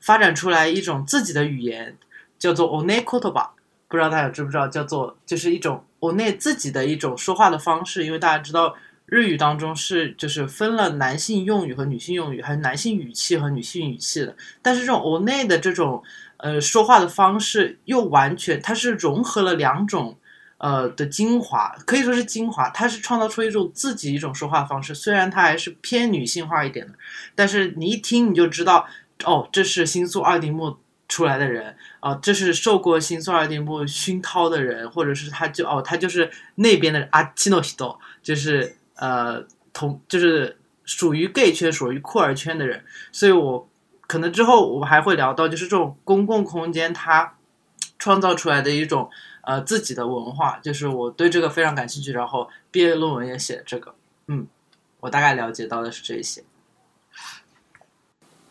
[0.00, 1.96] 发展出来一种自己的语言，
[2.38, 3.48] 叫做 Onenkotoba。
[3.86, 8.74] 不知道大家知不知道，叫做就是一种国内自己的一种说话的方式，因为大家知道
[9.06, 14.36] 日语当中是就是分了男性用语和女性用语，还有男性语气和女性语气的。
[14.60, 16.02] 但是这种国内的这种
[16.36, 20.18] 呃说话的方式又完全它是融合了两种
[20.58, 24.94] 呃的精华，可以说是精华，它是创造出一种自己一种说话方式。
[24.94, 26.92] 虽然它还是偏女性化一点的，
[27.34, 28.86] 但是你一听你就知道，
[29.24, 30.76] 哦，这是新宿二丁目。
[31.06, 42.84] 出来的人啊，这是受过新宿二丁目熏陶的人，或者是他就哦，他就是那边的阿基诺西多，就是呃同就是属于 gay 圈、属于酷儿圈的人。
[43.10, 43.66] 所以我
[44.02, 47.38] 可能之后我还会聊到，就是这种公共空间它
[47.98, 49.08] 创造出来的一种
[49.40, 53.94] 呃自己的文化，就是我对这个非常感兴趣，然后毕业论文也写这个，
[54.26, 54.46] 嗯，
[55.00, 56.44] 我大概了解到的是这些。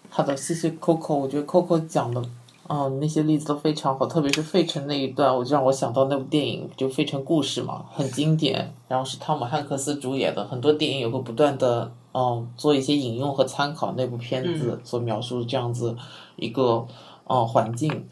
[0.09, 2.27] 好的，谢谢 Coco，我觉得 Coco 讲的。
[2.69, 8.73] 嗯，那些例子都非常好，特别是费城那一段，我就让我想到那部电影，就《费城故事》嘛，很经典。
[8.87, 15.95] 然后是汤姆汉克斯主演的，很多电影也会不断的嗯做一些引用和参考那部片子所描述这样子
[16.37, 16.87] 一个
[17.27, 18.07] 嗯环境，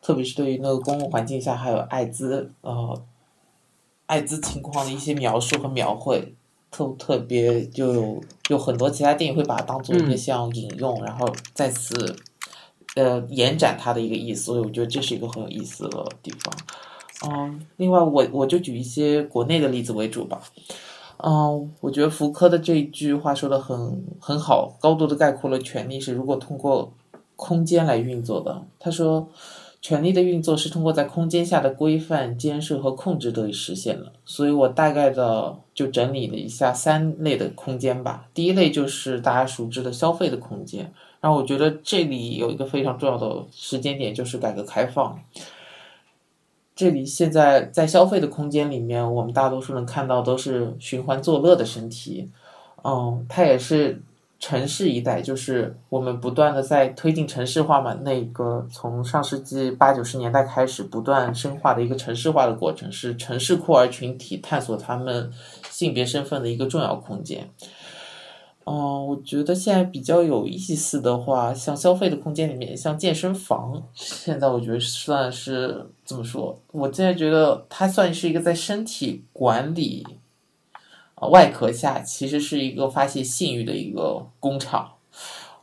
[0.00, 3.00] 特别是对于那个公共环境下还有艾滋呃
[4.06, 6.34] 艾滋情况的一些描述和描绘。
[6.72, 12.16] 特特别就有有很多其他电影会把它当做一个像引用，然后再次
[12.94, 16.54] 呃延展它的一个意思，所以我觉得这是一个很有意思的地方。
[17.30, 20.40] 嗯，另外我我就举一些国内的例子为主吧。
[21.18, 26.92] 嗯，我觉得福柯的这一句话说的很很好，高度的概括了权力是如果通过
[27.36, 28.62] 空间来运作的。
[28.78, 29.28] 他说。
[29.84, 34.12] 权力的运作是通过在空间下的规范、监视和控制得以实现的。
[34.24, 38.28] 所以我大概的就整理了一下三类的空间吧。
[38.32, 40.94] 第一类就是大家熟知的消费的空间。
[41.22, 45.18] 然后我觉得这里有一个非常重要的时间点，就是改革开放。
[46.76, 52.30] 这里现在在消费的空间里面，我们大多数能看到都是寻欢作乐的身体。
[52.84, 54.02] 嗯，它也是。
[54.44, 65.30] 城市一代就是我们不断的在推进城市化嘛，那个从上世纪八九十年代开始不断深化的一个城市化的过程，是城市酷儿群体探索他们
[65.70, 67.48] 性别身份的一个重要空间。
[68.64, 76.56] 嗯，我觉得现在比较有意思的话，像消费的空间里面，像健身房，现在我觉得算是怎么说？
[76.70, 80.06] 我现在觉得它算是一个在身体管理
[81.14, 81.26] 啊。
[81.26, 84.92] 外壳下其实是一个发泄性欲的一个工厂。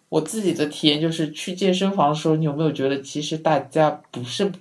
[0.10, 4.52] 我自己的体验就是去健身房的时候，你有没有觉得其实大家不是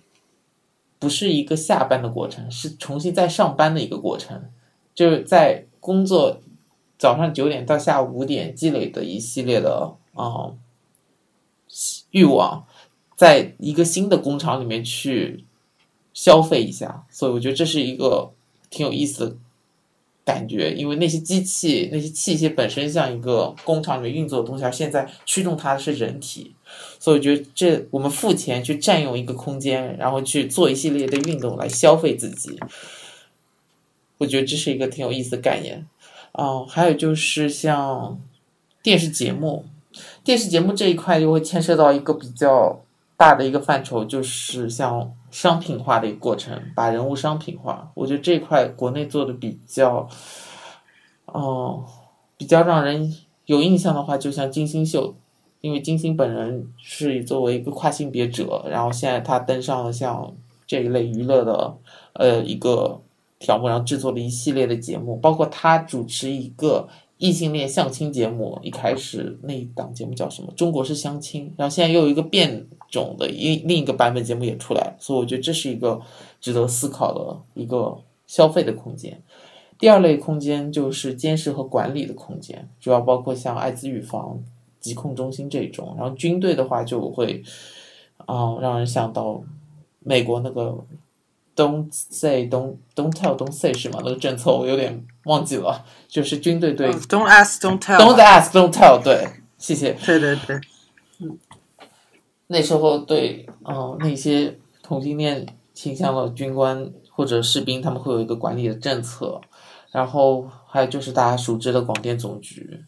[1.00, 4.44] 不是一个下班的过程，是重新再上班的一个过程，
[4.94, 6.40] 就是在工作
[6.98, 10.52] 早上九点到下午五点积累的一系列的啊
[12.10, 12.66] 欲望，
[13.16, 15.44] 在一个新的工厂里面去
[16.12, 18.32] 消费一下，所以我觉得这是一个
[18.68, 19.36] 挺有意思的。
[20.24, 26.54] 感觉，因为那些机器、那些器械本身像一个工厂里面运作的东西，而现在驱动它的是人体，
[27.00, 32.60] 所以我觉得这我们付钱去占用一个空间，然后去做一系列的运动来消费自己，
[34.18, 35.86] 我觉得这是一个挺有意思的概念。
[36.32, 38.20] 哦，还有就是像
[38.82, 39.64] 电视节目，
[40.22, 42.80] 电视节目这一块又会牵涉到一个比较
[43.16, 45.12] 大的一个范畴，就是像。
[45.30, 50.08] 商品化的一个过程，把人物商品化，我觉得这一块国内做的比较，
[51.26, 51.84] 哦，
[52.38, 53.14] 比较让人
[53.44, 55.14] 有印象的话，就像金星秀，
[55.60, 60.34] 因为金星本人是作为一个跨性别者，然后现在他登上了像
[60.66, 61.76] 这一类娱乐的
[62.14, 62.98] 呃一个
[63.38, 66.88] 条目，然后制作了一系列的节目，包括他主持一个。
[67.20, 70.52] 异性恋相亲节目一开始那一档节目叫什么？
[70.54, 76.00] 中国式相亲，然后现在又有一个变种的一另一个版本节目也出来，所以我觉得这是一个
[76.40, 79.20] 值得思考的一个消费的空间。
[79.80, 84.40] 第二类空间就是监视和管理的空间，主要包括像艾滋预防
[84.78, 87.42] 疾控中心这种，然后军队的话就会
[88.18, 89.42] 啊让人想到
[89.98, 90.86] 美国那个。
[91.58, 93.98] Don't say, don't don't tell, don't say 是吗？
[94.04, 97.98] 那个政策我有点忘记了，就是军队对 Don't ask, don't tell.
[97.98, 99.02] Don't ask, don't tell.
[99.02, 99.26] 对，
[99.58, 99.92] 谢谢。
[100.06, 100.60] 对对对，
[101.18, 101.36] 嗯，
[102.46, 105.44] 那时候对，嗯，那些同性恋
[105.74, 109.40] 倾向的军官或者士兵，他们会有一个管理的政策。
[109.90, 112.84] 然后还有就是大家熟知的广电总局，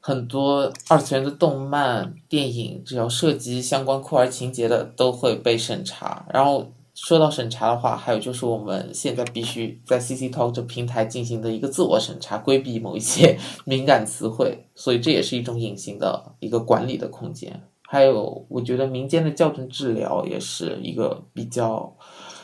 [0.00, 6.24] 很多二次元的动漫、电影，只要涉及相关酷儿情节的，都会被审查。
[6.32, 6.72] 然后。
[6.94, 13.36] 说到审查的话，还有就是我们现在必须在 CC Talk 这平台进行的一个自我审查，规避某一些
[13.66, 17.60] 敏感词汇，所以这也是一种隐形的一个管理的空间。
[17.82, 21.92] 还有，我觉得民间的校正治疗也是一个比较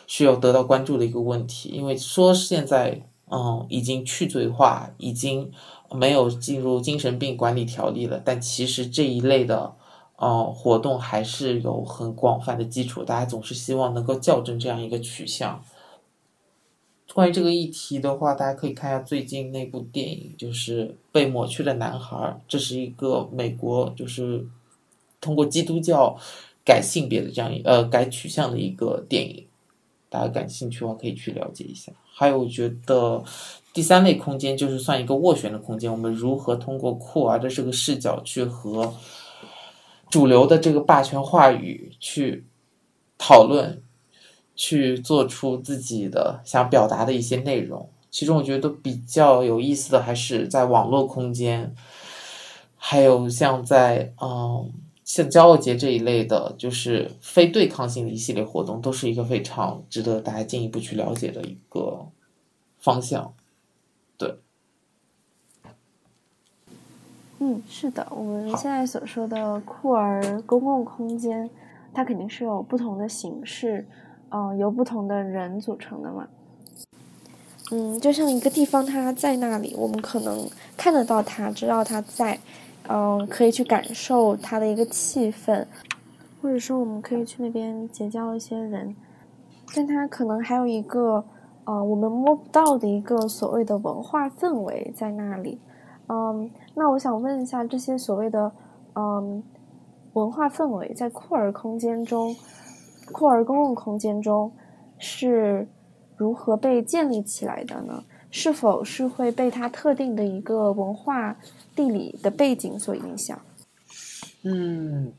[0.08, 5.48] 需要得到关注的一个问题，因为说现在嗯已经去罪化，已经
[5.94, 9.76] 没有进入精神病管理条例了，但其实这一类的。
[10.20, 15.64] 哦，活动还是有很广泛的基础，大家总是希望能够校正这样一个取向。
[17.14, 22.16] 关于这个议题的话，大家可以看一下最近那部电影，就是《被抹去的男孩》，
[22.46, 24.46] 这是一个美国就是
[25.22, 26.14] 通过基督教
[26.66, 29.46] 改性别的这样一呃改取向的一个电影，
[30.10, 31.90] 大家感兴趣的话可以去了解一下。
[32.12, 33.24] 还有，我觉得
[33.72, 38.92] 第三类空间就是算一个斡旋的空间，我们如何通过酷儿的这个视角去和。
[40.10, 42.44] 主流的这个霸权话语去
[43.16, 43.82] 讨论，
[44.56, 47.88] 去做出自己的想表达的一些内容。
[48.10, 51.72] 其中我觉得比较有意思的还是在网络空间，
[52.76, 54.72] 还有像在嗯
[55.04, 62.06] 像骄傲节这一类的，就是非对抗性的一系列活动，都是一个非常值得大家进一步去了解的一个
[62.80, 63.32] 方向。
[67.42, 71.48] 嗯，是的，我们现在所说的酷儿公共空间，
[71.94, 73.86] 它肯定是有不同的形式，
[74.28, 76.28] 嗯，由不同的人组成的嘛。
[77.72, 82.38] 嗯，就像一个地方，它在那里，我们可能看得到它，知道它在，
[82.88, 85.64] 嗯，可以去感受它的一个气氛，
[86.42, 88.94] 或者说我们可以去那边结交一些人，
[89.74, 91.24] 但它可能还有一个，
[91.64, 95.58] 呃，我们摸不到的一个所谓的文化氛围在那里。
[96.12, 98.50] 嗯，那我想问一下，这些所谓的
[98.94, 99.44] 嗯
[100.14, 102.34] 文化氛围在库尔空间中，
[103.12, 104.50] 库尔公共空间中
[104.98, 105.68] 是
[106.16, 108.02] 如何被建立起来的呢？
[108.32, 111.36] 是否是会被它特定的一个文化
[111.76, 113.40] 地理的背景所影响？
[114.42, 115.12] 嗯，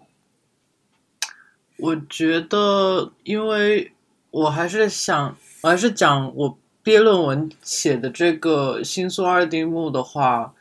[1.77, 3.93] 我觉得，因为
[4.29, 10.53] 我还是想，我还是讲我毕业论文写的这个新宿二丁目的话。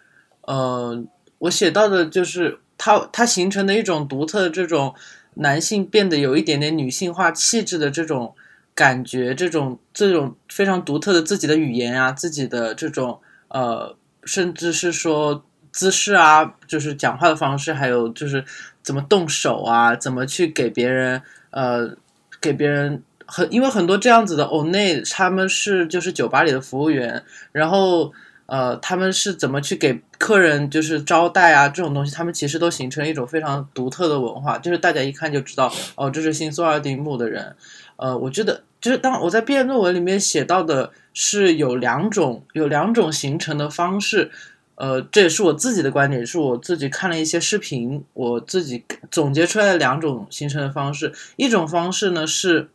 [0.51, 1.01] 呃，
[1.39, 4.93] 我写到的就是它，它形成的一种独特的这种
[5.35, 8.35] 男性变得有一点点女性化气质的这种
[8.75, 13.95] 感觉，这种这种非常独特的自己的语言啊，自己的这种呃，
[14.25, 18.45] 甚至是说姿势啊，就是讲话的方式，还有就是
[18.83, 21.97] 怎么动手啊，怎么去给别人呃，
[22.41, 27.23] 给别人很，因为很多这样子的欧内，他们是就是酒吧里的服务员，
[27.53, 28.13] 然后。
[28.51, 31.69] 呃，他们是怎么去给客人就是招待啊？
[31.69, 37.55] 这种东西，他们其实都形成了一种非常独特的文化，就是大家一看就知道，哦，这是新宿二丁目的人。
[37.95, 44.33] 呃，我觉得就是当我在毕业论文里面写到的是有两种，有两种形成的方式。
[44.75, 51.13] 呃，这也是我自己的观点，是我自己看了一些视频，我自己总结出来的两种形成的方式。
[51.37, 52.69] 一种方式呢是，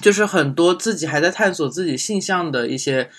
[0.00, 3.10] 就是很多自己还在探索自己性向的一些。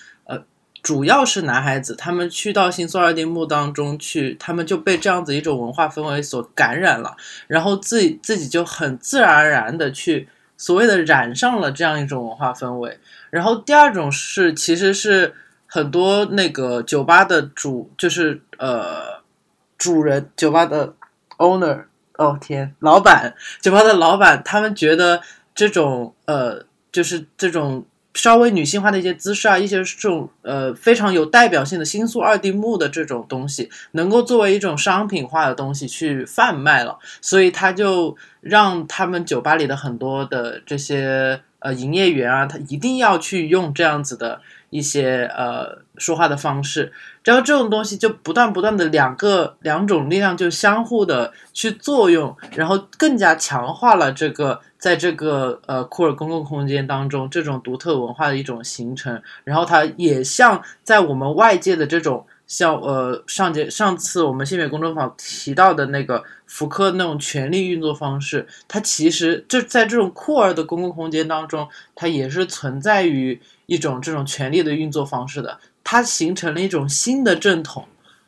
[0.86, 7.16] 主要是男孩子，他们去到新宿二丁目当中去，他们就被这样子一种文化氛围所感染了，
[7.48, 13.00] 然后自己自己就很自然而然的去所谓的染上了这样一种文化氛围。
[13.30, 15.34] 然后第二种是，其实是
[15.66, 19.20] 很多那个酒吧的主，就是呃
[19.76, 20.94] 主人，酒吧的
[21.38, 25.20] owner，哦天，老板，酒吧的老板，他们觉得
[25.52, 27.84] 这种呃，就是这种。
[28.16, 44.40] 稍微女性化的一些姿势啊，一些这种呃非常有代表性的新宿二丁目的这种东西，能够作为一种商品化的东西去贩卖了，所以他就让他们酒吧里的很多的这些呃营业员啊，他一定要去用这样子的
[44.70, 46.90] 一些呃说话的方式，
[47.22, 54.62] 然后这种东西就不断不断的两个两种力量就相互的去作用，然后更加强化了这个。
[54.78, 77.86] 在这个呃库尔公共空间当中，这种独特文化的一种形成，然后它也像在我们外界的这种像呃上节上次我们性别公众坊提到的那个福柯那种权力运作方式，它其实就在这种库尔的公共空间当中，它也是存在于一种这种权力的运作方式的，它形成了一种新的正统。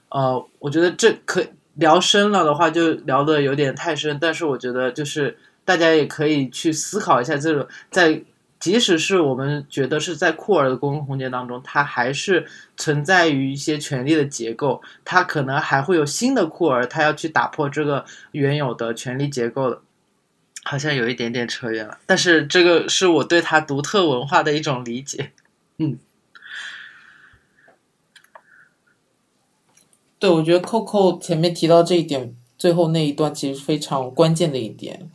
[0.09, 1.45] 呃，我觉得这可
[1.75, 5.37] 聊深了的话就聊的有点太深，但是我觉得就是。
[5.69, 8.23] 大家也可以去思考一下，这种在
[8.59, 19.83] 即使是我们觉得是在库尔的公共空间当中，它还是存在于一些权力的结构，它可能还会有新的库尔，它要去打破这个原有的权力结构的，
[20.65, 21.99] 好像有一点点扯远了。
[22.07, 25.33] 但是这个是我对它独特文化的一种理解。
[25.77, 25.99] 嗯，
[30.19, 35.11] 对，我觉得 Coco 前面提到这一点，最后那一段其实非常关键的一点。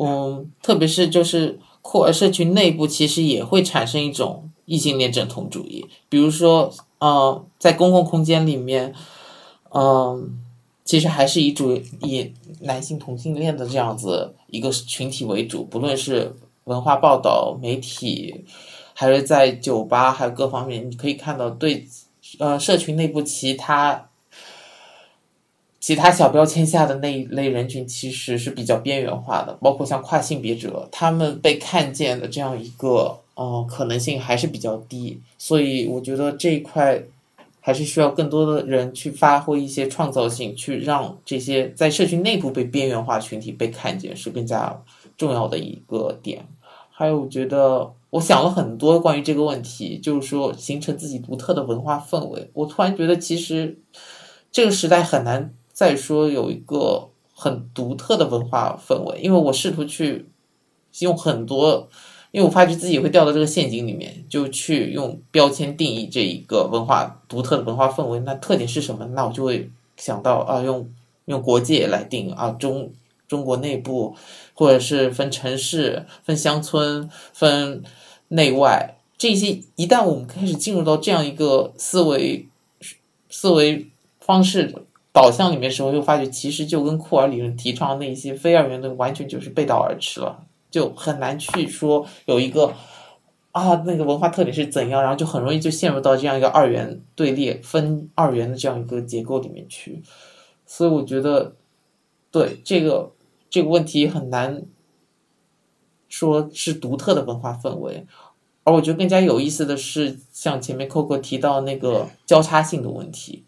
[0.00, 5.84] 嗯，特别是就是库尔社群内部，其实也会产生一种异性恋正统主义。
[6.08, 8.94] 比如说，呃，在公共空间里面，
[9.74, 10.38] 嗯，
[10.84, 15.64] 其实还是以主以男性同性恋的这样子一个群体为主。
[15.64, 16.32] 不论是
[16.64, 18.44] 文化报道、媒体，
[18.94, 21.84] 还是在酒吧，还有各方面，你可以看到对，
[22.38, 24.07] 呃，社群内部其他。
[25.80, 37.00] 其他小标签下的那一类人群其实是比较边缘化的，包括像跨性别者，他们被看见的这样一个呃可能性还是比较低，所以我觉得这一块
[37.60, 44.82] 还是需要更多的人去发挥一些创造性，去让这些在社区内部被边缘化群体被看见是更加
[45.16, 46.44] 重要的一个点。
[46.90, 52.50] 还有，我觉得我想了很多关于这个问题，就是说形成自己独特的文化氛围。
[52.52, 53.78] 我突然觉得，其实
[54.50, 55.54] 这个时代很难。
[55.78, 59.20] 再说有一个很独特的文化氛围。
[59.20, 60.26] 因为我试图去
[60.98, 61.88] 用很多，
[62.32, 68.18] 因为我发觉自己会掉到这个陷阱里面，就去用标签定义这一个文化独特的文化氛围。
[68.26, 69.06] 那特点是什么？
[69.14, 70.90] 那我就会想到啊，用
[71.26, 72.90] 用国界来定啊，中
[73.28, 74.16] 中国内部，
[74.54, 77.84] 或者是分城市、分乡村、分
[78.26, 78.96] 内外。
[79.16, 82.48] 这些一旦我们开始进入到这样一个思维
[83.30, 84.74] 思维方式
[85.20, 92.72] 导向里面时候，又发觉其实就跟库尔理论提倡的那些非二元论完全就是背道而驰了，就很难去说有一个
[93.50, 100.00] 啊那个文化特点是怎样，然后就很容易就陷入到这样一个二元对立、分二元的这样一个结构里面去。
[100.64, 101.56] 所以我觉得，
[102.30, 103.10] 对这个
[103.50, 104.62] 这个问题很难
[106.08, 108.06] 说是独特的文化氛围。
[108.62, 113.46] 而我觉得更加有意思的是，像前面 Coco 提到那个交叉性的问题，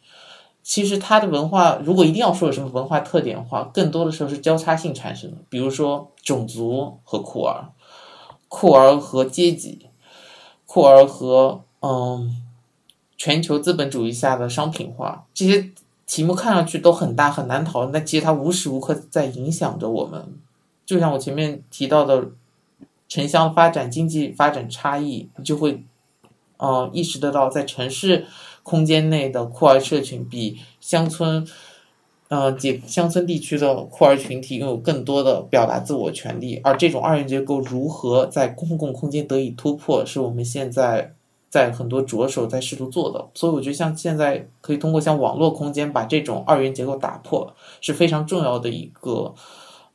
[0.70, 5.38] 其实它的文化如果一定要说有什么文化特点的话，更多的时候是交叉性产生的。
[5.48, 7.64] 比如说种族和库尔，
[8.46, 9.88] 库尔和阶级，
[10.66, 12.40] 库尔和嗯
[13.18, 15.72] 全球资本主义下的商品化，这些
[16.06, 20.38] 题目看上去都很大很难讨论，但其实它无时无刻在影响着我们。
[20.86, 22.28] 就像我前面提到的。
[23.08, 25.82] 城乡发展、经济发展差异，你就会，
[26.58, 28.24] 呃，意识得到，在城市
[28.62, 31.46] 空间内的酷儿社群比乡村，
[32.28, 36.60] 呃，几乡村地区的酷儿群体拥有更多的表达自我权利。
[36.62, 41.14] 而这种二元结构如何在公共空间得以突破，是我们现在
[41.48, 43.28] 在很多着手在试图做的。
[43.34, 49.34] 所以，我觉得像现在可以通过像网络空间把这种二元结构打破，是非常重要的一个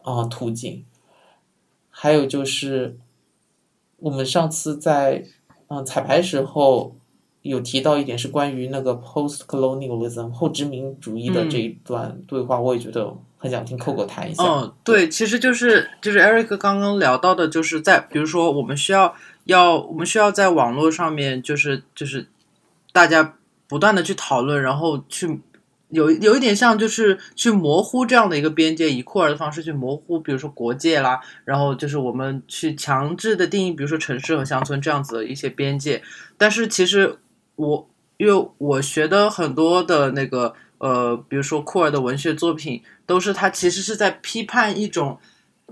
[0.01, 0.85] 啊途径。
[1.89, 2.97] 还有就是。
[3.97, 5.23] 我们上次在
[5.67, 6.95] 嗯彩排时候
[7.49, 14.43] 有提到一点，是关于那个 post-colonialism 后殖民主义的这一段对话，我也觉得很想听 Coco 谈一下。
[14.43, 19.13] 嗯，对，其实就是就是 Eric 刚刚聊到的，就是在比如说我们需要
[19.45, 22.27] 要我们需要在网络上面，就是就是
[22.91, 23.35] 大家
[23.67, 25.39] 不断的去讨论，然后去。
[25.89, 36.01] 有有一点像，就是去模糊这样的一个边界，以库尔的方式去模糊，比如说国界啦，然后就是我们去强制的定义，比如说城市和乡村这样子的一些边界。
[36.37, 37.17] 但是其实
[37.55, 45.17] 我因为我学的很多的那个呃，比如说库尔的文学作品，都是他其实是在批判一种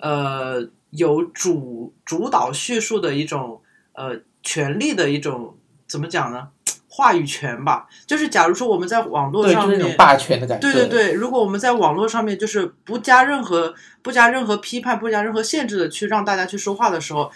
[0.02, 3.62] 呃有主主导叙述的一种
[3.94, 5.56] 呃权利的一种
[5.88, 6.50] 怎么讲呢？
[6.96, 10.62] 话语权吧，就是假如说我们在网络上面，霸权的感觉。
[10.62, 13.74] 对对对，如果我们在网络上面就是不加任何
[14.04, 17.32] 不加任何批判、不加任何限制的去让大家去说话的时候，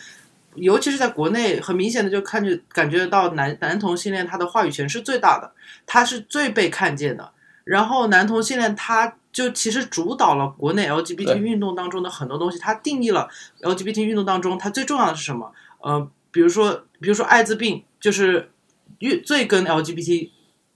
[0.58, 5.52] 尤其是在国内，很明显的就看着感觉到男男同性恋他的话语权是最大的，
[5.86, 7.32] 他是最被看见的。
[7.64, 13.30] 然后男同性恋他就其实主导了国内 LGBT 运动当中的很多东西，他定义了
[13.62, 15.52] LGBT 运动当中它最重要的是什么？
[15.82, 18.52] 呃，比如说比如说艾滋病就是。
[19.00, 20.30] 越最跟 LGBT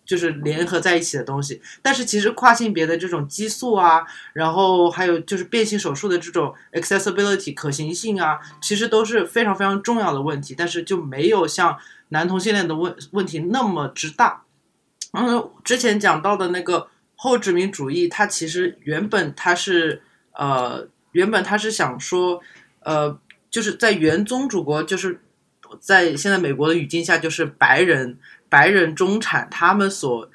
[0.05, 11.77] 就是联合在一起的东西，但是其实跨性别的这种激素啊，然后还有就是变性手术的这种 accessibility 可行性啊，其实都是非常非常重要的问题，但是就没有像
[12.09, 14.43] 男同性恋的问问题那么之大。
[15.13, 20.01] 嗯，之前讲到的那个后殖民主义，它其实原本它是
[20.33, 22.41] 呃，原本它是想说，
[22.79, 23.17] 呃，
[23.49, 25.21] 就是在原宗主国就是。
[25.79, 28.19] 在现在美国的语境下，就是白人、
[28.51, 30.29] 白人中产他们所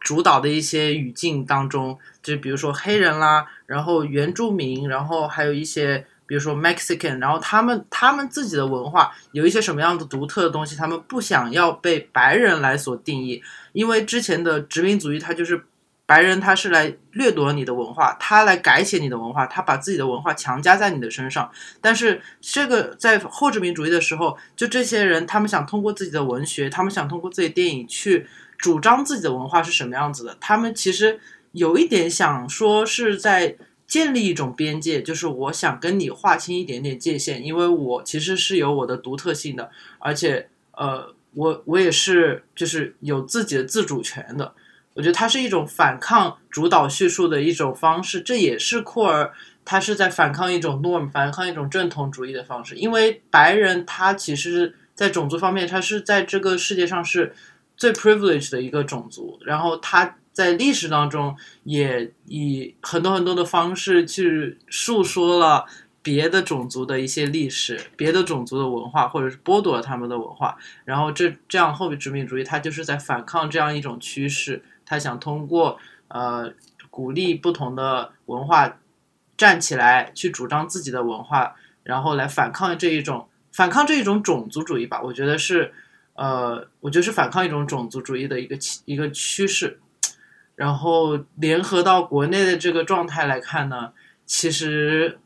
[0.00, 13.42] 主导的一些语境当中，就比如说黑人啦，然后原住民，然后还有一些比如说 Mexican，然后他们他们自己的文化有一些什么样的独特的东西，他们不想要被白人来所定义，
[13.72, 15.64] 因为之前的殖民主义它就是。
[16.10, 21.48] 白人他是来掠夺你的文化，他来改写你的文化，他把自己的文化强加在你的身上。
[21.80, 28.26] 但是这个在后殖民主义的时候，就这些人，他们想通过自己的文学，他们想通过自己的电影去
[28.58, 30.36] 主张自己的文化是什么样子的。
[30.40, 31.20] 他们其实
[31.52, 33.56] 有一点想说是在
[33.86, 44.52] 建立一种边界，就是我想跟你划清一点点界限，因为我其实是有我的独特性的，而且呃，我我也是就是有自己的自主权的。
[45.00, 49.32] 我觉得它是一种反抗主导叙述的一种方式，这也是库尔
[49.64, 52.74] 他是在反抗一种 norm，反抗一种正统主义的方式。
[52.74, 57.34] 因为白人他其实，在种族方面，他是在这个世界上是
[57.78, 61.34] 最 privileged 的一个种族，然后他在历史当中
[61.64, 65.64] 也以很多很多的方式去述说了
[66.02, 70.58] 别的种族的一些历史、别的种族的文化，或者是剥夺了他们的文化。
[70.84, 74.62] 然后这这样后面殖民主义，它就是在反抗这样一种趋势。
[74.90, 75.78] 他想通过
[76.08, 76.52] 呃
[76.90, 78.80] 鼓励不同的文化
[79.36, 85.00] 站起来去主张自己的文化，然后来反抗这一种反抗这一种种族主义吧。
[85.00, 85.72] 我觉得是，
[86.14, 89.78] 呃，我觉得是反抗一种种族主义的一个一个趋势。
[90.56, 93.92] 然后联合到国内的这个状态来看呢，
[94.26, 95.20] 其实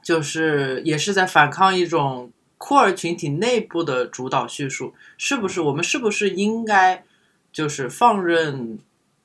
[0.00, 5.60] 就是也是在反抗一种酷儿群体内部的主导叙述，是不是？
[5.60, 7.04] 我们是不是应该
[7.56, 8.78] 就是放任？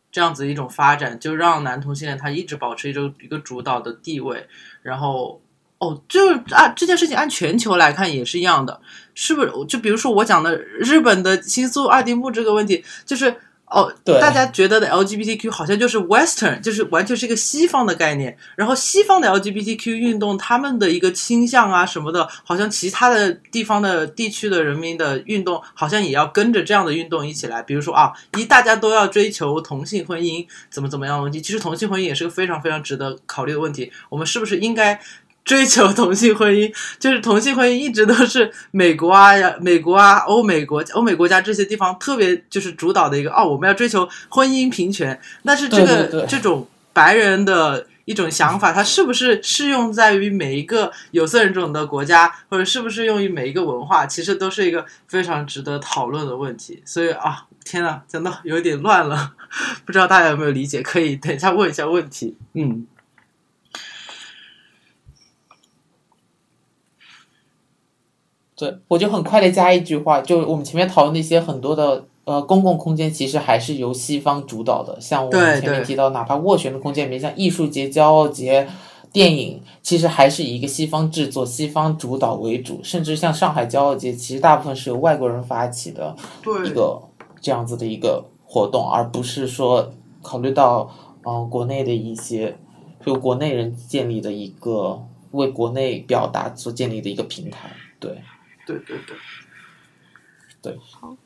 [0.09, 4.45] 这样子一种发展，就让男同性恋他一直保持一种一个主导的地位，
[4.81, 5.41] 然后
[5.77, 8.81] 哦，就啊这件事情按全球来看也是一样的，
[9.15, 9.51] 是不是？
[9.67, 13.35] 就比如说我讲的日本的新宿二丁目这个问题，就是。
[13.71, 18.37] 哦，大家觉得的 LGBTQ 好像就是 Western，就是完全是一个西方的概念。
[18.55, 27.63] 然后西方的 LGBTQ 运动，他们的一个倾向啊什么的，好像其他的地方的地区的人民的运动，好像也要跟着这样的运动一起来。
[27.63, 31.41] 比如说啊，一大家都要追求同性婚姻，怎么怎么样的问题。
[31.41, 33.91] 其实同性婚姻也是个非常非常值得考虑的问题。
[34.09, 34.99] 我们是不是应该？
[35.43, 45.19] 追求同性婚姻， 就是同性婚姻一直都是美国啊、 美国啊、欧美国、欧美国家这些地方特别就是主导的一个哦，我们要追求婚姻平权。
[45.43, 56.81] 但是这个这种白人的一种想法，它是不是适用在于每一个有色人种的国家，或者是不是适用于每一个文化，其实都是一个非常值得讨论的问题。
[56.85, 59.33] 所以啊，天呐，讲到有点乱了，
[59.85, 60.81] 不知道大家有没有理解？
[60.81, 62.35] 可以等一下问一下问题。
[62.53, 62.85] 嗯。
[68.61, 74.95] 对，我就很快的加一句话，就我们前面讨论那些很多的呃公共空间，其实还是由西方主导的。
[75.01, 78.67] 像我们前面提到，哪怕斡旋的空间里面，像艺术节、骄傲节、
[79.11, 82.79] 电影，其实还是以一个西方制作、西方主导为主。
[82.83, 86.15] 甚至像上海骄傲节，其实大部分是由外国人发起的
[86.63, 87.01] 一个
[87.41, 89.91] 这样子的一个活动，而不是说
[90.21, 90.87] 考虑到
[91.25, 92.55] 嗯国内的一些
[93.03, 98.21] 就国内人建立的一个为国内表达所建立的一个平台，对。
[98.65, 99.17] 对对对，
[100.61, 100.79] 对。
[100.79, 101.17] 好，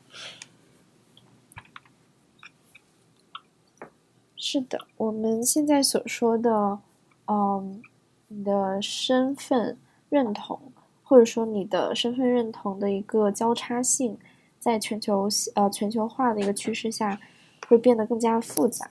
[4.36, 6.78] 是的，我们现在所说的，
[7.26, 7.82] 嗯，
[8.28, 9.76] 你的身份
[10.08, 10.72] 认同，
[11.02, 14.18] 或者说你的身份认同的一个交叉性，
[14.58, 17.20] 在全球呃全球化的一个趋势下，
[17.68, 18.88] 会变得更加复杂。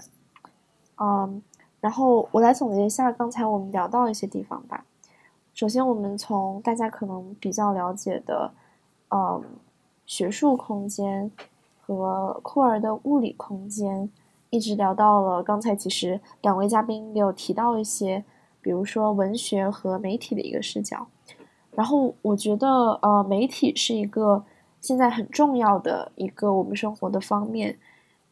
[0.98, 1.42] 嗯，
[1.82, 4.86] 然后我来总结一下刚才我们聊到一些地方吧。
[5.56, 8.52] 首先，我们从大家可能比较了解的，
[9.08, 9.42] 嗯，
[10.06, 11.32] 学术空间
[11.80, 14.10] 和库尔的物理空间，
[14.50, 18.26] 一直聊到了刚才，其实两位嘉宾也有提到一些，
[18.60, 21.08] 比如说文学和媒体的一个视角。
[21.72, 22.68] 然后，我觉得，
[23.02, 24.44] 呃，媒体是一个
[24.82, 27.78] 现在很重要的一个我们生活的方面。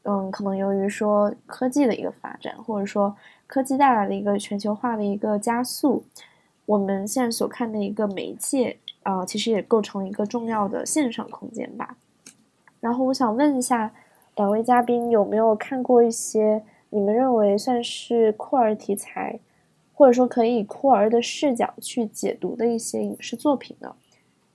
[0.01, 3.15] 嗯，可能由于说科技的一个发展，或者说
[3.47, 6.03] 科技带来的一个全球化的一个加速。
[6.65, 11.97] 我们现在所看的一个媒介，啊，其实也构成一个重要的线上空间吧。
[12.79, 13.93] 然后我想问一下
[14.37, 19.39] 两位嘉宾，有没有看过一些你们认为算是酷儿题材，
[19.93, 23.93] 或者说可以以酷儿的视角去解读的一些影视作品呢？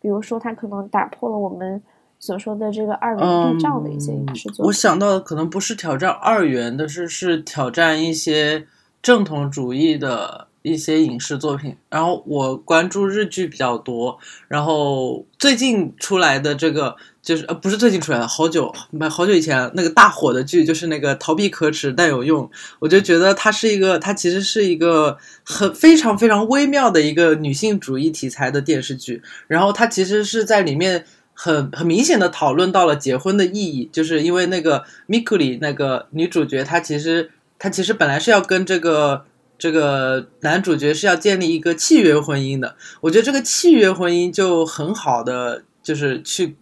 [0.01, 1.83] 比如说，它可能打破了我们
[2.19, 4.67] 所说的这个二元对照的一些影视作品。
[4.67, 8.67] 我想到的可能不是挑战二元的，是是挑战一些
[9.03, 10.48] 正统主义的。
[10.69, 18.73] 一些影视作品，然后我关注日剧比较多，然后最近出来的这个就是呃不是最近出来的，好久
[19.11, 39.25] 好久以前那个大火的剧就是那个逃避可耻但有用，我就觉得它是一个它其实是一个很非常非常微妙的一个女性主义题材的电视剧，然后它其实是在里面很很明显的讨论到了结婚的意义，就是因为那个 Miku 里那个女主角她其实她其实本来是要跟这个。
[39.59, 46.57] 这个男主角是要建立一个契约婚姻的，我觉得这个契约婚姻就很好的，就是去，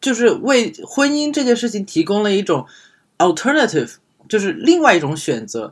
[0.00, 2.66] 就是为婚姻这件事情提供了一种
[3.18, 3.94] alternative，
[4.28, 5.70] 就是另外一种选择，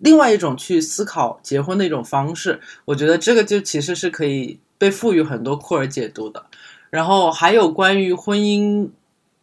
[0.00, 2.60] 另外一种去思考结婚的一种方式。
[2.86, 6.46] 我觉得这个就其实是可以被赋予很多库尔解读的。
[6.90, 8.88] 然后还有关于婚姻，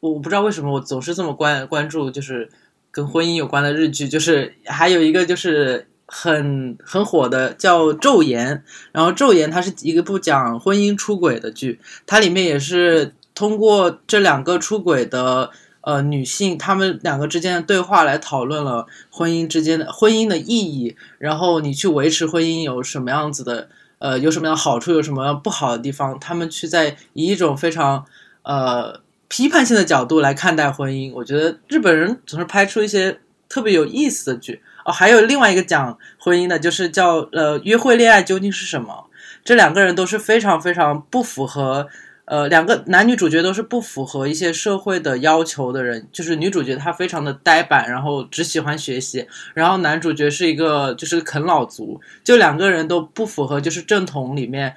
[0.02, 2.50] 我不知道为什么我总是这么关关注，就是
[2.92, 5.88] 跟婚姻有关的日剧，就是还有一个就是。
[6.14, 8.58] 很很火的叫《昼颜》，
[8.92, 28.04] 然后《昼颜》它是一个部讲婚姻出轨的剧，它里面也是通过这两个出轨的呃女性，她们两个之间的对话来讨论了婚姻之间的婚姻的意义，然后你去维持婚姻有什么样子的呃有什么样的好处，有什么不好的地方，他们去在以一种非常
[28.44, 29.00] 呃
[29.30, 33.22] 批判性的角度来看待婚姻，我觉得日本人总是拍出一些。
[33.52, 34.92] 特别有意思的剧哦。
[34.92, 39.10] 还有另外一个讲婚姻的，就是叫呃约会恋爱究竟是什么？
[39.44, 41.88] 这两个人都是非常非常不符合。
[42.26, 54.74] 呃，两个男女主角都是不符合一些社会的要求的人，就是女主角她非常的呆板，然后只喜欢学习，然后男主角是一个就是啃老族，就两个人都不符合就是正统里面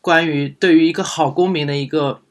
[0.00, 2.22] 关于对于一个好公民的一个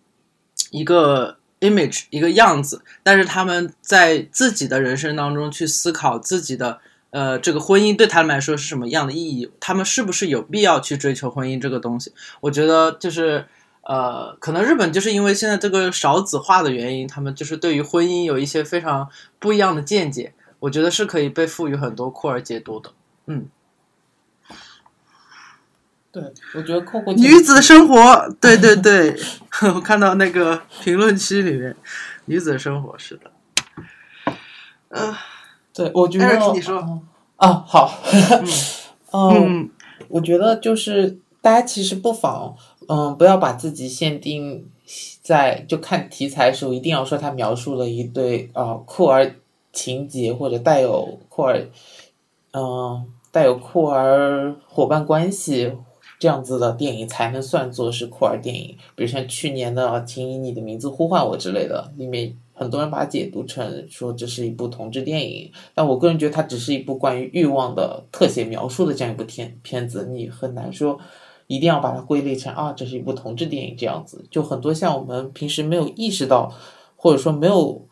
[0.72, 1.38] 一个
[1.70, 12.12] image 一个样子，但是他们在自己的人生当中去思考自己的呃这个婚姻对他们来说是什么样的意义，他们是不是有必要去追求婚姻这个东西？
[12.42, 13.46] 我觉得就是。
[13.88, 19.08] 呃，可能日本就是因为现在这个少子化的原因，他们就是对于婚姻有一些非常
[19.38, 20.34] 不一样的见解。
[20.58, 22.90] 我觉得是可以被赋予很多酷儿解读的。
[23.28, 23.46] 嗯，
[26.16, 29.14] 对，我觉得酷酷女子生活，对对对，
[29.76, 31.76] 我看到那个评论区里面，
[32.24, 33.32] 女子生活是的。
[34.88, 35.14] 嗯，
[35.74, 37.02] 对，我觉得你说
[37.36, 38.00] 啊，好，
[39.12, 39.70] 嗯，
[40.08, 42.56] 我觉得就是大家其实不妨。
[42.88, 44.70] 嗯，不要把自己限定
[45.22, 49.36] 在就看题材的时候，一定要说他描述了一对啊酷儿
[49.74, 51.68] 情节或者带有酷儿，
[52.54, 55.74] 嗯，带有酷儿伙伴关系
[56.26, 58.76] 这样子的电影才能算作是酷儿电影。
[58.96, 71.00] 比如像去年的《请以你的名字呼唤我》之类的，里面很多人把它解读成说这是一部同志电影，但我个人觉得它只是一部关于欲望的特写描述的这样一部片片子，你很难说。
[71.46, 76.52] 一定要把它归类成啊，这是一部同志电影这样子，就很多像我们平时没有意识到，
[76.96, 77.88] 或者说没有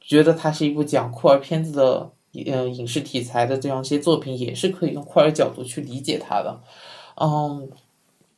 [0.00, 2.10] 觉得它是一部讲酷儿片子的，
[2.46, 6.58] 呃，影视题材的这样一些作品，也是可以用酷儿角度去理解它的。
[7.16, 7.70] 嗯，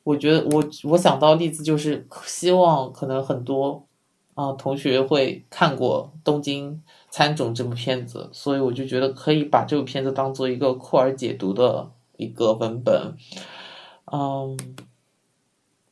[0.05, 3.87] 我觉得我我想到例子就是希望可能很多
[4.35, 13.16] 啊同学会看过《东京参种》这部片子，所以我就觉得可以把这部片子当做一个酷儿解读的一个文本。
[14.12, 14.57] 嗯，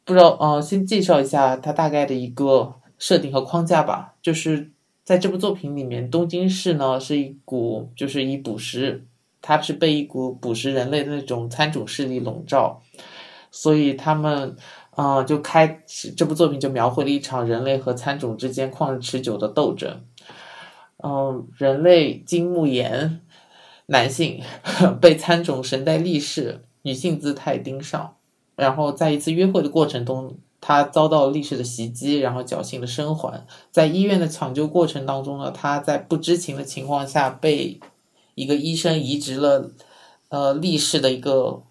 [0.05, 4.15] 不知道，嗯，先介绍一下它大概的一个设定和框架吧。
[4.23, 4.71] 就是
[5.03, 9.05] 在这部作品里面，东京市呢是一股就是以捕食，
[9.47, 12.81] 它是被一股捕食人类的那种餐种势力笼罩，
[13.51, 14.57] 所以他们，
[14.97, 20.01] 嗯，就开始这部作品就描绘了一场人类和餐种之间旷日持久的斗争。
[21.03, 23.21] 嗯，人类金木研
[23.87, 24.41] 男性
[24.99, 26.63] 被餐种神代力士。
[26.87, 28.17] 女性姿态盯上，
[28.57, 33.47] 然后在一次约会的过程中，他遭到力士的袭击，然后侥幸的生还。
[33.71, 37.81] 在医院的抢救过程当中呢，他在不知情的情况下被
[38.35, 39.71] 一个医生移植了，
[40.29, 41.63] 呃，力士的一个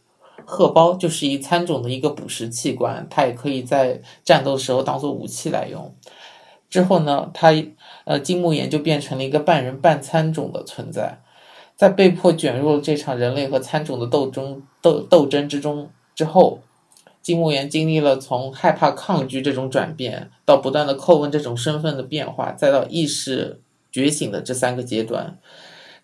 [0.45, 5.93] 荷包，就是一参种的一个捕食器官，它也可以在战斗时候当做武器来用。
[6.69, 7.53] 之后呢，他
[8.05, 11.19] 呃金木研就变成了一个半人半参种的存在。
[11.75, 16.59] 在被迫卷入了这场人类和参种的斗争斗斗争之中之后，
[17.21, 23.61] 金木研经历了从害怕、抗拒这种转变，到不断的叩问这种身份的变化，再到意识
[23.91, 25.37] 觉醒的这三个阶段，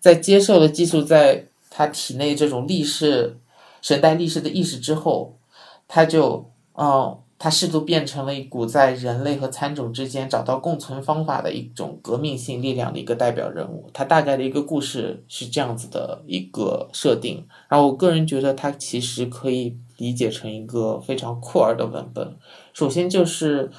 [0.00, 3.38] 在接受了寄宿在他体内这种力士
[3.80, 5.38] 神代力士的意识之后，
[5.86, 7.16] 他就嗯。
[7.42, 13.88] 他试图变成了一股在人类和参种之间找到共存方法的一种革命性力量的一个代表人物。
[13.94, 22.36] 他大概的一个故事是这样子的一个设定，然后我个人觉得他其实可以理解成一个非常酷儿的文本。
[22.74, 23.70] 首先就是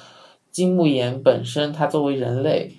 [0.50, 2.74] 金木研本身，他作为人类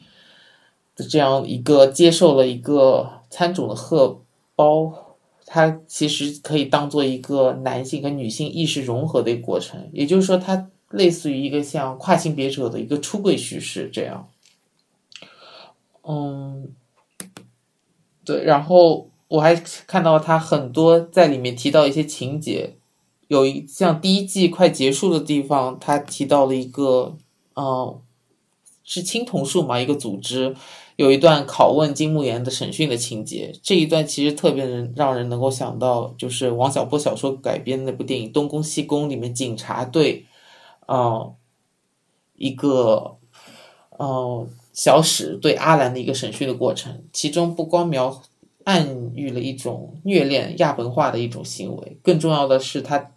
[0.98, 4.21] 的这样一个接受了一个参种的荷
[4.55, 10.69] 包，它其实可以当做一个男性和女性意识融合的一个过程，也就是说它。
[10.93, 14.29] 类似于一个像跨性别者的一个出柜叙事这样，
[16.03, 16.67] 嗯，
[18.23, 19.55] 对，然后我还
[19.88, 22.75] 看到他很多在里面提到一些情节，
[23.27, 27.17] 有一像第一季快结束的地方，他提到了一个，
[27.55, 27.99] 嗯，
[28.84, 30.55] 是青铜树嘛，一个组织
[30.96, 40.26] 有一段拷问金木研的审讯的情节，这一段其实特别能让人能够想到，就是王小波小说改编的那部电影《东宫西宫》里面警察对。
[40.86, 41.34] 嗯，
[42.36, 43.16] 一个
[43.98, 48.22] 嗯小史对阿兰的一个审讯的过程，其中不光描
[48.66, 53.12] 暗喻了一种虐恋亚文化的一种行为，更重要的是，它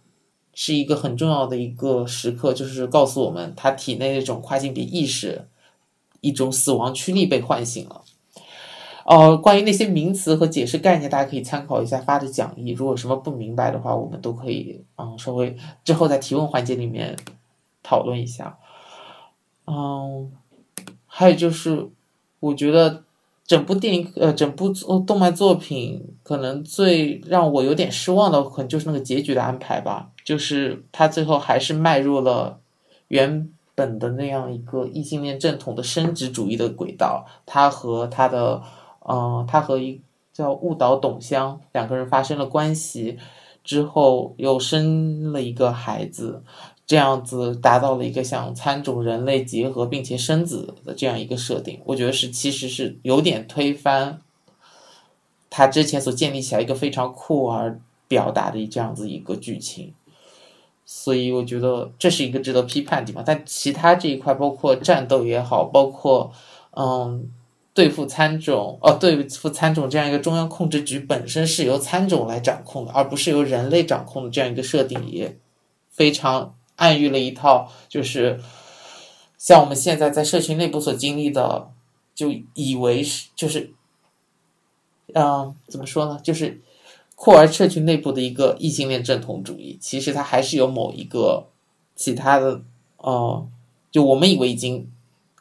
[0.53, 5.45] 是一个很重要的一个时刻，就是告诉我们他体内那种跨性别意识，
[6.21, 8.01] 一种死亡驱力被唤醒了。
[9.05, 12.71] 哦，关于那些名词和解释概念，大家可以参考一下发的讲义。
[12.71, 17.15] 如果什么不明白的话，我们都可以嗯稍微之后在提问环节里面。
[17.83, 18.57] 讨论一下，
[19.65, 20.29] 嗯，
[21.05, 21.87] 还有就是，
[22.41, 23.05] 我觉得
[23.45, 30.09] 整部电影呃，整部作动漫作品，可能最让我有点失望的，可能就是那个结局的安排吧。
[30.25, 32.59] 就是他最后还是迈入了
[33.07, 37.27] 原本的那样一个异性恋正统的生殖主义的轨道。
[37.45, 38.63] 他和他的，
[39.07, 40.01] 嗯，他和一
[40.33, 43.19] 叫雾岛董香两个人发生了关系
[43.63, 46.43] 之后，又生了一个孩子。
[46.87, 54.21] 这样子达到了一个像参种人类结合并且生子的这样一个设定，我觉得是其实是有点推翻
[55.49, 59.93] 他之前所建立起来一个非常酷而表达的这样子一个剧情，
[60.87, 63.23] 所以我觉得这是一个值得批判的地方。
[63.23, 66.31] 但其他这一块，包括战斗也好，包括
[66.71, 67.29] 嗯
[67.75, 75.37] 对付参种哦对付参种这样一个中央控制局本身是由参种来掌控的，而不是由人类掌控的这样一个设定也
[75.91, 76.55] 非常。
[76.79, 78.39] 暗喻了一套，就是
[79.35, 81.71] 像我们现在在社群内部所经历的，
[82.13, 83.73] 就以为是就是，
[85.15, 86.19] 嗯，怎么说呢？
[86.23, 86.61] 就是
[87.19, 91.47] 酷儿社群内部的一个异性恋正统主义，其实它还是有某一个
[91.95, 92.61] 其他的，
[92.97, 93.47] 哦，
[93.89, 94.87] 就我们以为已经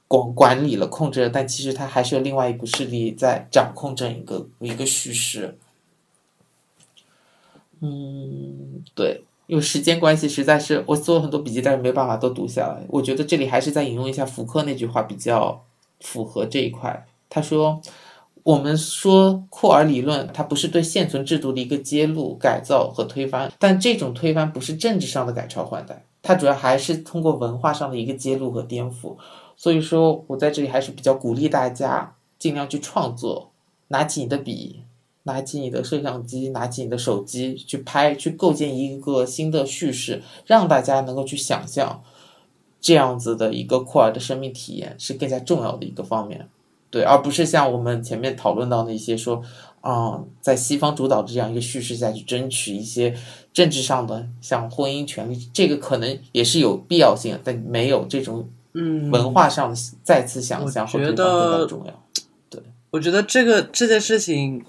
[0.08, 5.58] 管管理了、控制了，但其实它还是有另外一股势力在掌控这一个一个叙事。
[7.80, 9.22] 嗯，对。
[9.46, 12.84] 因为时间关系，实在是我做了很多笔记，但是没办法都读下来。
[12.88, 15.62] 我觉得这里还是再引用一下福柯那句话比较
[16.00, 17.06] 符合这一块。
[17.28, 17.80] 他说
[18.46, 29.16] ：“我们说库尔理论，它不是对现存制度的一个揭露、改造和推翻，但这种推翻不是政治上的改朝换代，它主要还是通过文化上的一个揭露和颠覆。
[29.56, 33.50] 所以说我在这里还是比较鼓励大家尽量去创作，
[33.88, 34.82] 拿起你的笔。”
[35.26, 42.00] 拿起你的摄像机，拿起你的手机去拍，去构建一个新的叙事，让大家能够去想象
[42.80, 46.48] 这样子的一个库尔的生命体验是更加重要的一个方面，
[46.90, 49.42] 对，而不是像我们前面讨论到那些说，
[49.80, 53.16] 啊，在西方主导的这样一个叙事下去争取一些
[53.52, 62.02] 政治上的像婚姻权利，这个可能也是有必要性，但没有这种嗯文化上的再次想象和推翻更重要。
[62.48, 64.64] 对，我觉得这个这件事情。